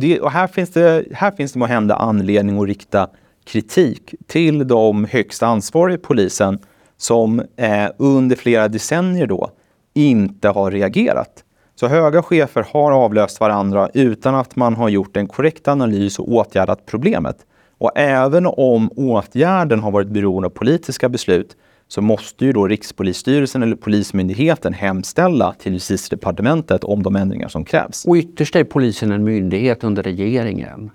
det, 0.00 0.20
och 0.20 0.30
här 0.30 0.46
finns 0.46 0.70
det, 0.70 1.04
här 1.12 1.30
finns 1.30 1.52
det 1.52 1.66
hända 1.66 1.94
anledning 1.96 2.60
att 2.60 2.66
rikta 2.66 3.08
kritik 3.44 4.14
till 4.26 4.68
de 4.68 5.04
högst 5.04 5.42
ansvariga 5.42 5.98
i 5.98 5.98
polisen 5.98 6.58
som 6.96 7.40
eh, 7.56 7.88
under 7.96 8.36
flera 8.36 8.68
decennier 8.68 9.26
då 9.26 9.50
inte 9.94 10.48
har 10.48 10.70
reagerat. 10.70 11.44
Så 11.74 11.86
höga 11.86 12.22
chefer 12.22 12.66
har 12.72 12.92
avlöst 12.92 13.40
varandra 13.40 13.88
utan 13.94 14.34
att 14.34 14.56
man 14.56 14.74
har 14.74 14.88
gjort 14.88 15.16
en 15.16 15.26
korrekt 15.26 15.68
analys 15.68 16.18
och 16.18 16.32
åtgärdat 16.32 16.86
problemet. 16.86 17.36
Och 17.78 17.92
även 17.94 18.46
om 18.46 18.90
åtgärden 18.96 19.80
har 19.80 19.90
varit 19.90 20.08
beroende 20.08 20.46
av 20.46 20.50
politiska 20.50 21.08
beslut 21.08 21.56
så 21.88 22.02
måste 22.02 22.44
ju 22.44 22.52
då 22.52 22.66
Rikspolisstyrelsen 22.68 23.62
eller 23.62 23.76
Polismyndigheten 23.76 24.72
hemställa 24.72 25.52
till 25.52 25.72
Justitiedepartementet 25.72 26.84
om 26.84 27.02
de 27.02 27.16
ändringar 27.16 27.48
som 27.48 27.64
krävs. 27.64 28.04
Och 28.04 28.16
ytterst 28.16 28.56
är 28.56 28.64
polisen 28.64 29.12
en 29.12 29.24
myndighet 29.24 29.84
under 29.84 30.02
regeringen. 30.02 30.90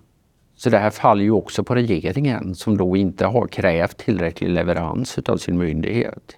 Så 0.55 0.69
det 0.69 0.77
här 0.77 0.89
faller 0.89 1.23
ju 1.23 1.31
också 1.31 1.63
på 1.63 1.75
regeringen 1.75 2.55
som 2.55 2.77
då 2.77 2.97
inte 2.97 3.25
har 3.25 3.47
krävt 3.47 3.97
tillräcklig 3.97 4.49
leverans 4.49 5.17
av 5.25 5.37
sin 5.37 5.57
myndighet. 5.57 6.35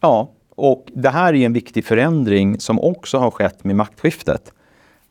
Ja, 0.00 0.30
och 0.54 0.86
det 0.94 1.08
här 1.08 1.34
är 1.34 1.46
en 1.46 1.52
viktig 1.52 1.84
förändring 1.84 2.60
som 2.60 2.80
också 2.80 3.18
har 3.18 3.30
skett 3.30 3.64
med 3.64 3.76
maktskiftet 3.76 4.52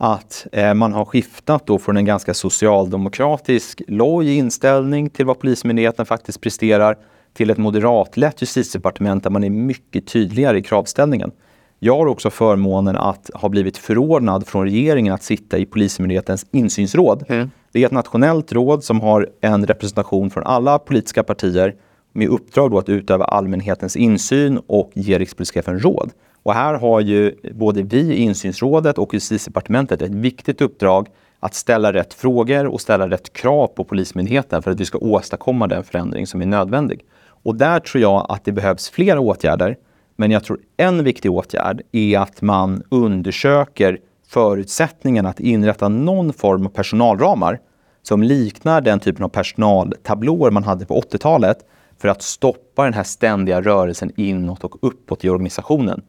att 0.03 0.47
eh, 0.51 0.73
man 0.73 0.93
har 0.93 1.05
skiftat 1.05 1.67
då 1.67 1.79
från 1.79 1.97
en 1.97 2.05
ganska 2.05 2.33
socialdemokratisk 2.33 3.81
loj 3.87 4.37
inställning 4.37 5.09
till 5.09 5.25
vad 5.25 5.39
Polismyndigheten 5.39 6.05
faktiskt 6.05 6.41
presterar 6.41 6.97
till 7.33 7.49
ett 7.49 7.57
moderatlett 7.57 8.41
justitiedepartement 8.41 9.23
där 9.23 9.29
man 9.29 9.43
är 9.43 9.49
mycket 9.49 10.07
tydligare 10.07 10.57
i 10.57 10.63
kravställningen. 10.63 11.31
Jag 11.79 11.97
har 11.97 12.05
också 12.05 12.29
förmånen 12.29 12.95
att 12.95 13.29
ha 13.33 13.49
blivit 13.49 13.77
förordnad 13.77 14.47
från 14.47 14.63
regeringen 14.63 15.13
att 15.13 15.23
sitta 15.23 15.57
i 15.57 15.65
Polismyndighetens 15.65 16.45
insynsråd. 16.51 17.25
Mm. 17.27 17.51
Det 17.71 17.81
är 17.81 17.85
ett 17.85 17.91
nationellt 17.91 18.51
råd 18.51 18.83
som 18.83 19.01
har 19.01 19.29
en 19.41 19.65
representation 19.65 20.29
från 20.29 20.43
alla 20.43 20.79
politiska 20.79 21.23
partier 21.23 21.75
med 22.13 22.27
uppdrag 22.27 22.75
att 22.75 22.89
utöva 22.89 23.25
allmänhetens 23.25 23.95
insyn 23.95 24.59
och 24.67 24.91
ge 24.93 25.19
rikspolischefen 25.19 25.79
råd. 25.79 26.11
Och 26.43 26.53
här 26.53 26.73
har 26.73 26.99
ju 26.99 27.35
både 27.53 27.83
vi 27.83 27.99
i 27.99 28.15
insynsrådet 28.15 28.97
och 28.97 29.13
justitiedepartementet 29.13 30.01
ett 30.01 30.11
viktigt 30.11 30.61
uppdrag 30.61 31.07
att 31.39 31.53
ställa 31.53 31.93
rätt 31.93 32.13
frågor 32.13 32.67
och 32.67 32.81
ställa 32.81 33.09
rätt 33.09 33.33
krav 33.33 33.67
på 33.67 33.83
Polismyndigheten 33.83 34.61
för 34.61 34.71
att 34.71 34.79
vi 34.79 34.85
ska 34.85 34.97
åstadkomma 34.97 35.67
den 35.67 35.83
förändring 35.83 36.27
som 36.27 36.41
är 36.41 36.45
nödvändig. 36.45 37.05
Och 37.43 37.55
där 37.55 37.79
tror 37.79 38.01
jag 38.01 38.25
att 38.29 38.45
det 38.45 38.51
behövs 38.51 38.89
flera 38.89 39.19
åtgärder. 39.19 39.77
Men 40.15 40.31
jag 40.31 40.43
tror 40.43 40.59
en 40.77 41.03
viktig 41.03 41.31
åtgärd 41.31 41.81
är 41.91 42.19
att 42.19 42.41
man 42.41 42.83
undersöker 42.89 43.97
förutsättningarna 44.27 45.29
att 45.29 45.39
inrätta 45.39 45.89
någon 45.89 46.33
form 46.33 46.65
av 46.65 46.69
personalramar 46.69 47.59
som 48.01 48.23
liknar 48.23 48.81
den 48.81 48.99
typen 48.99 49.23
av 49.23 49.29
personaltablåer 49.29 50.51
man 50.51 50.63
hade 50.63 50.85
på 50.85 51.01
80-talet 51.01 51.57
för 51.97 52.07
att 52.07 52.21
stoppa 52.21 52.83
den 52.83 52.93
här 52.93 53.03
ständiga 53.03 53.61
rörelsen 53.61 54.11
inåt 54.15 54.63
och 54.63 54.77
uppåt 54.81 55.25
i 55.25 55.29
organisationen. 55.29 56.01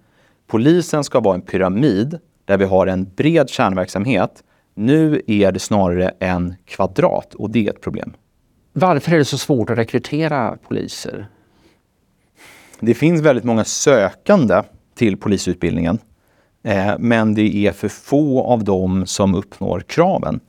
Polisen 0.53 1.05
ska 1.05 1.21
vara 1.21 1.35
en 1.35 1.43
pyramid 1.43 2.19
där 2.45 2.59
vi 2.59 2.65
har 2.65 2.87
en 2.87 3.05
bred 3.17 3.49
kärnverksamhet. 3.49 4.43
Nu 4.75 5.23
är 5.27 5.53
det 5.53 5.59
snarare 5.59 6.15
en 6.19 6.55
kvadrat 6.65 7.35
och 7.35 7.51
det 7.51 7.67
är 7.67 7.71
ett 7.71 7.81
problem. 7.81 8.13
Varför 8.73 9.13
är 9.13 9.19
det 9.19 9.25
så 9.25 9.39
svårt 9.39 9.71
att 9.71 9.79
rekrytera 9.79 10.57
poliser? 10.69 11.27
Det 12.81 12.95
finns 12.95 13.21
väldigt 13.21 13.45
många 13.45 13.65
sökande 13.65 14.63
till 14.95 15.17
polisutbildningen. 15.17 15.99
Eh, 16.63 16.93
men 16.99 17.35
det 17.35 17.57
är 17.57 17.73
för 17.73 17.89
få 17.89 18.43
av 18.43 18.65
dem 18.65 19.07
som 19.07 19.35
uppnår 19.35 19.81
kraven. 19.81 20.41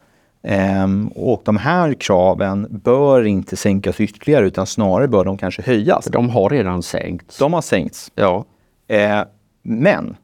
Eh, 0.43 0.87
och 1.15 1.41
de 1.45 1.57
här 1.57 1.93
kraven 1.93 2.67
bör 2.69 3.23
inte 3.23 3.55
sänkas 3.55 3.99
ytterligare 3.99 4.47
utan 4.47 4.65
snarare 4.65 5.07
bör 5.07 5.25
de 5.25 5.37
kanske 5.37 5.61
höjas. 5.61 6.05
De 6.05 6.29
har 6.29 6.49
redan 6.49 6.83
sänkts. 6.83 7.37
De 7.37 7.53
har 7.53 7.61
sänkts. 7.61 8.11
Ja. 8.15 8.45
Eh, 8.87 9.23
men 9.63 10.15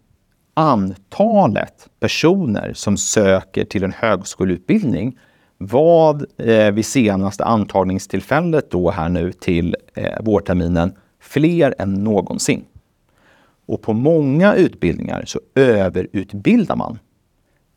antalet 0.53 1.89
personer 1.99 2.73
som 2.75 2.97
söker 2.97 3.65
till 3.65 3.83
en 3.83 3.93
högskoleutbildning 3.93 5.17
var 5.57 6.25
eh, 6.37 6.71
vid 6.71 6.85
senaste 6.85 7.45
antagningstillfället 7.45 8.71
då 8.71 8.91
här 8.91 9.09
nu 9.09 9.31
till 9.31 9.75
eh, 9.95 10.21
vårterminen 10.21 10.93
fler 11.19 11.75
än 11.79 11.93
någonsin. 11.93 12.65
Och 13.65 13.81
på 13.81 13.93
många 13.93 14.55
utbildningar 14.55 15.23
så 15.25 15.39
överutbildar 15.55 16.75
man. 16.75 16.99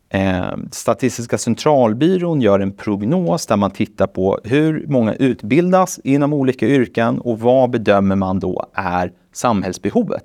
Eh, 0.09 0.57
Statistiska 0.71 1.37
centralbyrån 1.37 2.41
gör 2.41 2.59
en 2.59 2.71
prognos 2.71 3.45
där 3.45 3.57
man 3.57 3.71
tittar 3.71 4.07
på 4.07 4.39
hur 4.43 4.85
många 4.87 5.13
utbildas 5.13 5.99
inom 6.03 6.33
olika 6.33 6.67
yrken 6.67 7.19
och 7.19 7.39
vad 7.39 7.69
bedömer 7.69 8.15
man 8.15 8.39
då 8.39 8.65
är 8.73 9.11
samhällsbehovet. 9.33 10.23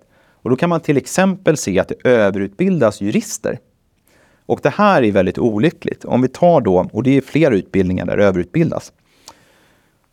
Och 0.48 0.50
då 0.50 0.56
kan 0.56 0.70
man 0.70 0.80
till 0.80 0.96
exempel 0.96 1.56
se 1.56 1.78
att 1.78 1.88
det 1.88 2.08
överutbildas 2.08 3.00
jurister. 3.00 3.58
Och 4.46 4.60
det 4.62 4.68
här 4.68 5.02
är 5.02 5.12
väldigt 5.12 5.38
olyckligt. 5.38 6.04
Om 6.04 6.22
vi 6.22 6.28
tar 6.28 6.60
då, 6.60 6.88
och 6.92 7.02
det 7.02 7.16
är 7.16 7.20
flera 7.20 7.54
utbildningar 7.54 8.06
där 8.06 8.16
det 8.16 8.24
överutbildas. 8.24 8.92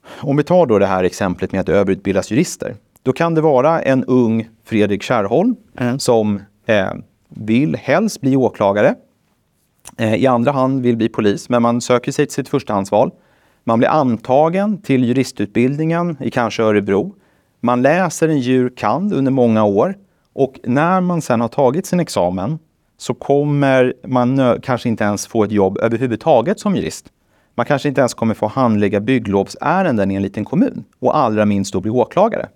Om 0.06 0.38
vi 0.38 0.44
tar 0.44 0.66
då 0.66 0.80
det 0.80 0.86
här 0.86 1.04
exemplet 1.04 1.52
med 1.52 1.62
att 1.62 1.66
det 1.66 1.74
överutbildas 1.74 2.32
jurister. 2.32 2.76
Då 3.04 3.14
kan 3.14 3.36
det 3.36 3.42
vara 3.42 3.82
en 3.82 4.04
ung 4.04 4.50
Fredrik 4.64 5.04
Kärrholm 5.04 5.56
mm. 5.78 6.00
som 6.00 6.42
eh, 6.66 6.94
vill 7.30 7.76
helst 7.76 8.22
bli 8.22 8.36
åklagare. 8.36 8.96
Eh, 9.98 10.16
I 10.16 10.28
andra 10.28 10.52
hand 10.52 10.82
vill 10.82 10.98
bli 10.98 11.10
polis, 11.10 11.50
men 11.50 11.62
man 11.62 11.82
söker 11.82 12.12
sig 12.12 12.26
till 12.26 12.36
sitt 12.36 12.50
förstahandsval. 12.50 13.12
Man 13.64 13.80
blir 13.80 13.90
antagen 13.90 14.82
till 14.82 15.04
juristutbildningen 15.04 16.18
i 16.20 16.32
kanske 16.32 16.64
Örebro. 16.64 17.16
Man 17.60 17.82
läser 17.82 18.28
en 18.28 18.40
jur. 18.40 18.70
kand 18.70 19.14
under 19.14 19.32
många 19.32 19.64
år 19.64 19.96
och 20.36 20.60
när 20.64 21.02
man 21.02 21.22
sen 21.22 21.42
har 21.42 21.48
tagit 21.48 21.86
sin 21.86 22.00
examen 22.00 22.60
så 22.98 23.14
kommer 23.14 23.94
man 24.08 24.60
kanske 24.62 24.90
inte 24.90 25.04
ens 25.04 25.28
få 25.28 25.44
ett 25.44 25.52
jobb 25.52 25.78
överhuvudtaget 25.82 26.60
som 26.60 26.76
jurist. 26.76 27.12
Man 27.56 27.66
kanske 27.66 27.90
inte 27.90 28.02
ens 28.02 28.14
kommer 28.14 28.34
få 28.34 28.48
handlägga 28.48 29.00
bygglovsärenden 29.00 30.12
i 30.12 30.16
en 30.16 30.22
liten 30.22 30.46
kommun 30.46 30.84
och 31.00 31.18
allra 31.18 31.46
minst 31.46 31.74
då 31.74 31.80
bli 31.80 31.92
åklagare. 31.92 32.48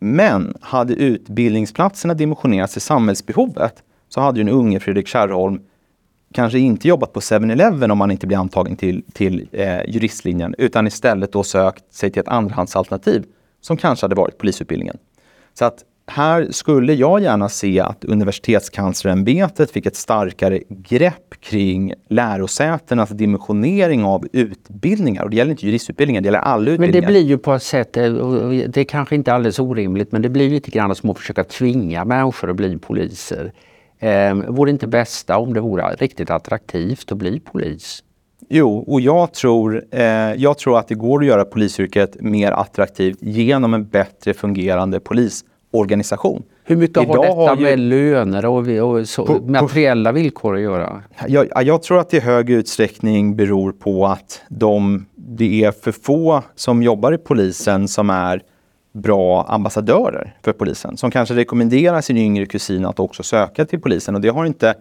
Men 0.00 0.54
hade 0.60 0.94
utbildningsplatserna 0.94 2.14
dimensionerats 2.14 2.72
till 2.72 2.82
samhällsbehovet 2.82 3.82
så 4.08 4.20
hade 4.20 4.40
den 4.40 4.48
unge 4.48 4.80
Fredrik 4.80 5.06
Kärrholm 5.06 5.60
kanske 6.34 6.58
inte 6.58 6.88
jobbat 6.88 7.12
på 7.12 7.20
7-Eleven 7.20 7.90
om 7.90 7.98
man 7.98 8.10
inte 8.10 8.26
blir 8.26 8.38
antagen 8.38 8.76
till, 8.76 9.04
till 9.12 9.48
eh, 9.52 9.80
juristlinjen 9.88 10.54
utan 10.58 10.86
istället 10.86 11.32
då 11.32 11.42
sökt 11.42 11.94
sig 11.94 12.10
till 12.10 12.20
ett 12.20 12.28
andrahandsalternativ 12.28 13.24
som 13.60 13.76
kanske 13.76 14.04
hade 14.04 14.14
varit 14.14 14.38
polisutbildningen. 14.38 14.96
Så 15.54 15.64
att 15.64 15.84
här 16.10 16.48
skulle 16.50 16.94
jag 16.94 17.20
gärna 17.20 17.48
se 17.48 17.80
att 17.80 18.04
universitetskanslerämbetet 18.04 19.70
fick 19.70 19.86
ett 19.86 19.96
starkare 19.96 20.60
grepp 20.68 21.34
kring 21.40 21.94
lärosätenas 22.08 23.10
dimensionering 23.10 24.04
av 24.04 24.26
utbildningar. 24.32 25.24
Och 25.24 25.30
det 25.30 25.36
gäller 25.36 25.50
inte 25.50 25.66
juristutbildningar, 25.66 26.20
det 26.20 26.26
gäller 26.26 26.38
alla 26.38 26.70
utbildningar. 26.70 26.92
Men 26.92 27.02
det 27.02 27.06
blir 27.06 27.30
ju 27.30 27.38
på 27.38 27.52
ett 27.52 27.62
sätt, 27.62 27.96
eh, 27.96 28.12
det 28.68 28.76
är 28.76 28.84
kanske 28.84 29.14
inte 29.14 29.32
alldeles 29.32 29.58
orimligt, 29.58 30.12
men 30.12 30.22
det 30.22 30.28
blir 30.28 30.50
lite 30.50 30.70
grann 30.70 30.94
som 30.94 31.10
att 31.10 31.18
försöka 31.18 31.44
tvinga 31.44 32.04
människor 32.04 32.50
att 32.50 32.56
bli 32.56 32.78
poliser. 32.78 33.52
Eh, 33.98 34.34
vore 34.34 34.70
det 34.70 34.72
inte 34.72 34.86
bästa 34.86 35.38
om 35.38 35.54
det 35.54 35.60
vore 35.60 35.94
riktigt 35.94 36.30
attraktivt 36.30 37.12
att 37.12 37.18
bli 37.18 37.40
polis? 37.40 38.04
Jo, 38.48 38.78
och 38.78 39.00
jag 39.00 39.32
tror, 39.32 39.84
eh, 39.90 40.02
jag 40.36 40.58
tror 40.58 40.78
att 40.78 40.88
det 40.88 40.94
går 40.94 41.20
att 41.20 41.26
göra 41.26 41.44
polisyrket 41.44 42.20
mer 42.20 42.52
attraktivt 42.52 43.18
genom 43.20 43.74
en 43.74 43.88
bättre 43.88 44.34
fungerande 44.34 45.00
polis 45.00 45.44
organisation. 45.70 46.42
Hur 46.64 46.76
mycket 46.76 47.02
Idag 47.02 47.14
har 47.14 47.22
detta 47.22 47.34
har 47.34 47.56
ju, 47.56 47.62
med 47.62 47.78
löner 47.78 48.46
och, 48.46 48.68
och 48.68 49.08
så, 49.08 49.26
på, 49.26 49.38
materiella 49.38 50.12
villkor 50.12 50.56
att 50.56 50.60
göra? 50.60 51.02
Jag, 51.26 51.48
jag, 51.64 51.82
tror 51.82 52.00
att 52.00 52.10
det 52.10 52.16
i 52.16 52.20
hög 52.20 52.50
utsträckning 52.50 53.36
beror 53.36 53.72
på 53.72 54.06
att 54.06 54.42
de, 54.48 55.06
det 55.14 55.64
är 55.64 55.70
för 55.70 55.92
få 55.92 56.42
som 56.54 56.82
jobbar 56.82 57.12
i 57.12 57.18
polisen 57.18 57.88
som 57.88 58.10
är 58.10 58.42
bra 58.92 59.42
ambassadörer 59.48 60.36
för 60.42 60.52
polisen. 60.52 60.96
Som 60.96 61.10
kanske 61.10 61.34
rekommenderar 61.34 62.00
sin 62.00 62.16
yngre 62.16 62.46
kusin 62.46 62.84
att 62.84 63.00
också 63.00 63.22
söka 63.22 63.64
till 63.64 63.80
polisen. 63.80 64.14
Och 64.14 64.20
det 64.20 64.28
har 64.28 64.44
inte 64.44 64.74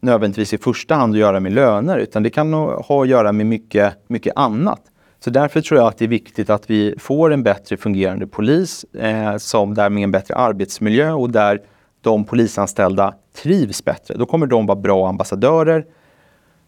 nödvändigtvis 0.00 0.52
i 0.52 0.58
första 0.58 0.94
hand 0.94 1.14
att 1.14 1.20
göra 1.20 1.40
med 1.40 1.52
löner 1.52 1.98
utan 1.98 2.22
det 2.22 2.30
kan 2.30 2.52
ha 2.52 3.02
att 3.02 3.08
göra 3.08 3.32
med 3.32 3.46
mycket, 3.46 3.94
mycket 4.06 4.32
annat. 4.36 4.80
Så 5.26 5.30
därför 5.30 5.60
tror 5.60 5.80
jag 5.80 5.88
att 5.88 5.98
det 5.98 6.04
är 6.04 6.08
viktigt 6.08 6.50
att 6.50 6.70
vi 6.70 6.94
får 6.98 7.32
en 7.32 7.42
bättre 7.42 7.76
fungerande 7.76 8.26
polis 8.26 8.84
eh, 8.84 9.36
som 9.36 9.74
där 9.74 9.90
med 9.90 10.02
en 10.02 10.10
bättre 10.10 10.34
arbetsmiljö 10.34 11.12
och 11.12 11.30
där 11.30 11.60
de 12.00 12.24
polisanställda 12.24 13.14
trivs 13.42 13.84
bättre. 13.84 14.14
Då 14.14 14.26
kommer 14.26 14.46
de 14.46 14.66
vara 14.66 14.78
bra 14.78 15.08
ambassadörer. 15.08 15.84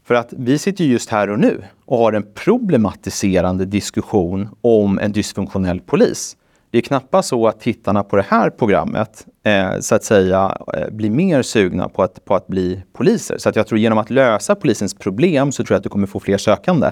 För 0.04 0.14
att 0.14 0.32
vi 0.36 0.58
sitter 0.58 0.84
just 0.84 1.10
här 1.10 1.30
och 1.30 1.38
nu 1.38 1.62
och 1.84 1.98
har 1.98 2.12
en 2.12 2.26
problematiserande 2.34 3.64
diskussion 3.64 4.48
om 4.60 4.98
en 4.98 5.12
dysfunktionell 5.12 5.80
polis. 5.80 6.36
Det 6.70 6.78
är 6.78 6.82
knappast 6.82 7.28
så 7.28 7.48
att 7.48 7.60
tittarna 7.60 8.04
på 8.04 8.16
det 8.16 8.26
här 8.28 8.50
programmet 8.50 9.26
eh, 9.42 9.80
så 9.80 9.94
att 9.94 10.04
säga 10.04 10.58
eh, 10.74 10.90
blir 10.90 11.10
mer 11.10 11.42
sugna 11.42 11.88
på 11.88 12.02
att, 12.02 12.24
på 12.24 12.34
att 12.34 12.46
bli 12.46 12.82
poliser. 12.92 13.38
Så 13.38 13.48
att 13.48 13.56
jag 13.56 13.66
tror 13.66 13.78
genom 13.78 13.98
att 13.98 14.10
lösa 14.10 14.54
polisens 14.54 14.94
problem 14.94 15.52
så 15.52 15.64
tror 15.64 15.74
jag 15.74 15.78
att 15.78 15.84
du 15.84 15.88
kommer 15.88 16.06
få 16.06 16.20
fler 16.20 16.38
sökande. 16.38 16.90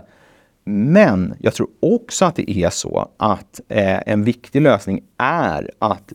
Men 0.68 1.34
jag 1.38 1.54
tror 1.54 1.68
också 1.80 2.24
att 2.24 2.36
det 2.36 2.50
är 2.50 2.70
så 2.70 3.08
att 3.16 3.60
eh, 3.68 4.00
en 4.06 4.24
viktig 4.24 4.62
lösning 4.62 5.00
är 5.18 5.70
att 5.78 6.12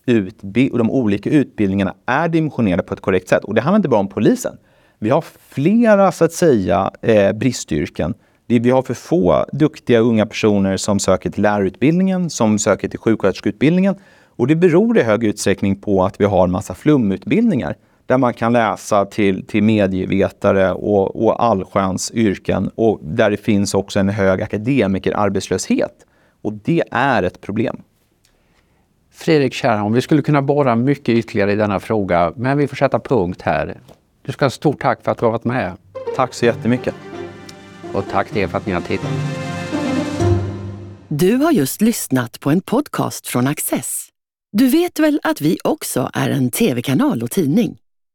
de 0.71 0.91
olika 0.91 1.29
utbildningarna 1.29 1.93
är 2.05 2.27
dimensionerade 2.27 2.83
på 2.83 2.93
ett 2.93 3.01
korrekt 3.01 3.29
sätt. 3.29 3.43
Och 3.43 3.53
det 3.53 3.61
handlar 3.61 3.77
inte 3.77 3.89
bara 3.89 3.99
om 3.99 4.09
polisen. 4.09 4.57
Vi 4.99 5.09
har 5.09 5.23
flera, 5.49 6.11
så 6.11 6.25
att 6.25 6.33
säga, 6.33 6.91
eh, 7.01 7.31
bristyrken. 7.31 8.13
Vi 8.47 8.69
har 8.69 8.81
för 8.81 8.93
få 8.93 9.45
duktiga 9.51 9.99
unga 9.99 10.25
personer 10.25 10.77
som 10.77 10.99
söker 10.99 11.29
till 11.29 11.43
lärarutbildningen, 11.43 12.29
som 12.29 12.59
söker 12.59 12.89
till 12.89 12.99
sjuksköterskeutbildningen. 12.99 13.95
Och 14.35 14.47
det 14.47 14.55
beror 14.55 14.97
i 14.97 15.03
hög 15.03 15.23
utsträckning 15.23 15.75
på 15.75 16.03
att 16.05 16.21
vi 16.21 16.25
har 16.25 16.43
en 16.43 16.51
massa 16.51 16.73
flumutbildningar 16.73 17.75
där 18.11 18.17
man 18.17 18.33
kan 18.33 18.53
läsa 18.53 19.05
till, 19.05 19.45
till 19.45 19.63
medievetare 19.63 20.71
och, 20.71 21.25
och 21.25 21.43
allsköns 21.43 22.11
yrken 22.11 22.71
och 22.75 22.99
där 23.01 23.29
det 23.31 23.37
finns 23.37 23.73
också 23.73 23.99
en 23.99 24.09
hög 24.09 24.41
akademikerarbetslöshet. 24.41 26.05
Och 26.41 26.53
det 26.53 26.83
är 26.91 27.23
ett 27.23 27.41
problem. 27.41 27.81
Fredrik 29.11 29.53
Kärrholm, 29.53 29.93
vi 29.93 30.01
skulle 30.01 30.21
kunna 30.21 30.41
borra 30.41 30.75
mycket 30.75 31.09
ytterligare 31.09 31.51
i 31.51 31.55
denna 31.55 31.79
fråga, 31.79 32.33
men 32.35 32.57
vi 32.57 32.67
får 32.67 32.75
sätta 32.75 32.99
punkt 32.99 33.41
här. 33.41 33.79
Du 34.21 34.31
ska 34.31 34.45
ha 34.45 34.49
stort 34.49 34.81
tack 34.81 35.03
för 35.03 35.11
att 35.11 35.17
du 35.17 35.25
har 35.25 35.31
varit 35.31 35.43
med. 35.43 35.73
Tack 36.15 36.33
så 36.33 36.45
jättemycket. 36.45 36.95
Och 37.93 38.03
tack 38.11 38.29
till 38.29 38.41
er 38.41 38.47
för 38.47 38.57
att 38.57 38.65
ni 38.65 38.73
har 38.73 38.81
tittat. 38.81 39.11
Du 41.07 41.35
har 41.35 41.51
just 41.51 41.81
lyssnat 41.81 42.39
på 42.39 42.49
en 42.49 42.61
podcast 42.61 43.27
från 43.27 43.47
Access. 43.47 44.07
Du 44.51 44.67
vet 44.67 44.99
väl 44.99 45.19
att 45.23 45.41
vi 45.41 45.57
också 45.63 46.09
är 46.13 46.29
en 46.29 46.51
tv-kanal 46.51 47.23
och 47.23 47.31
tidning? 47.31 47.80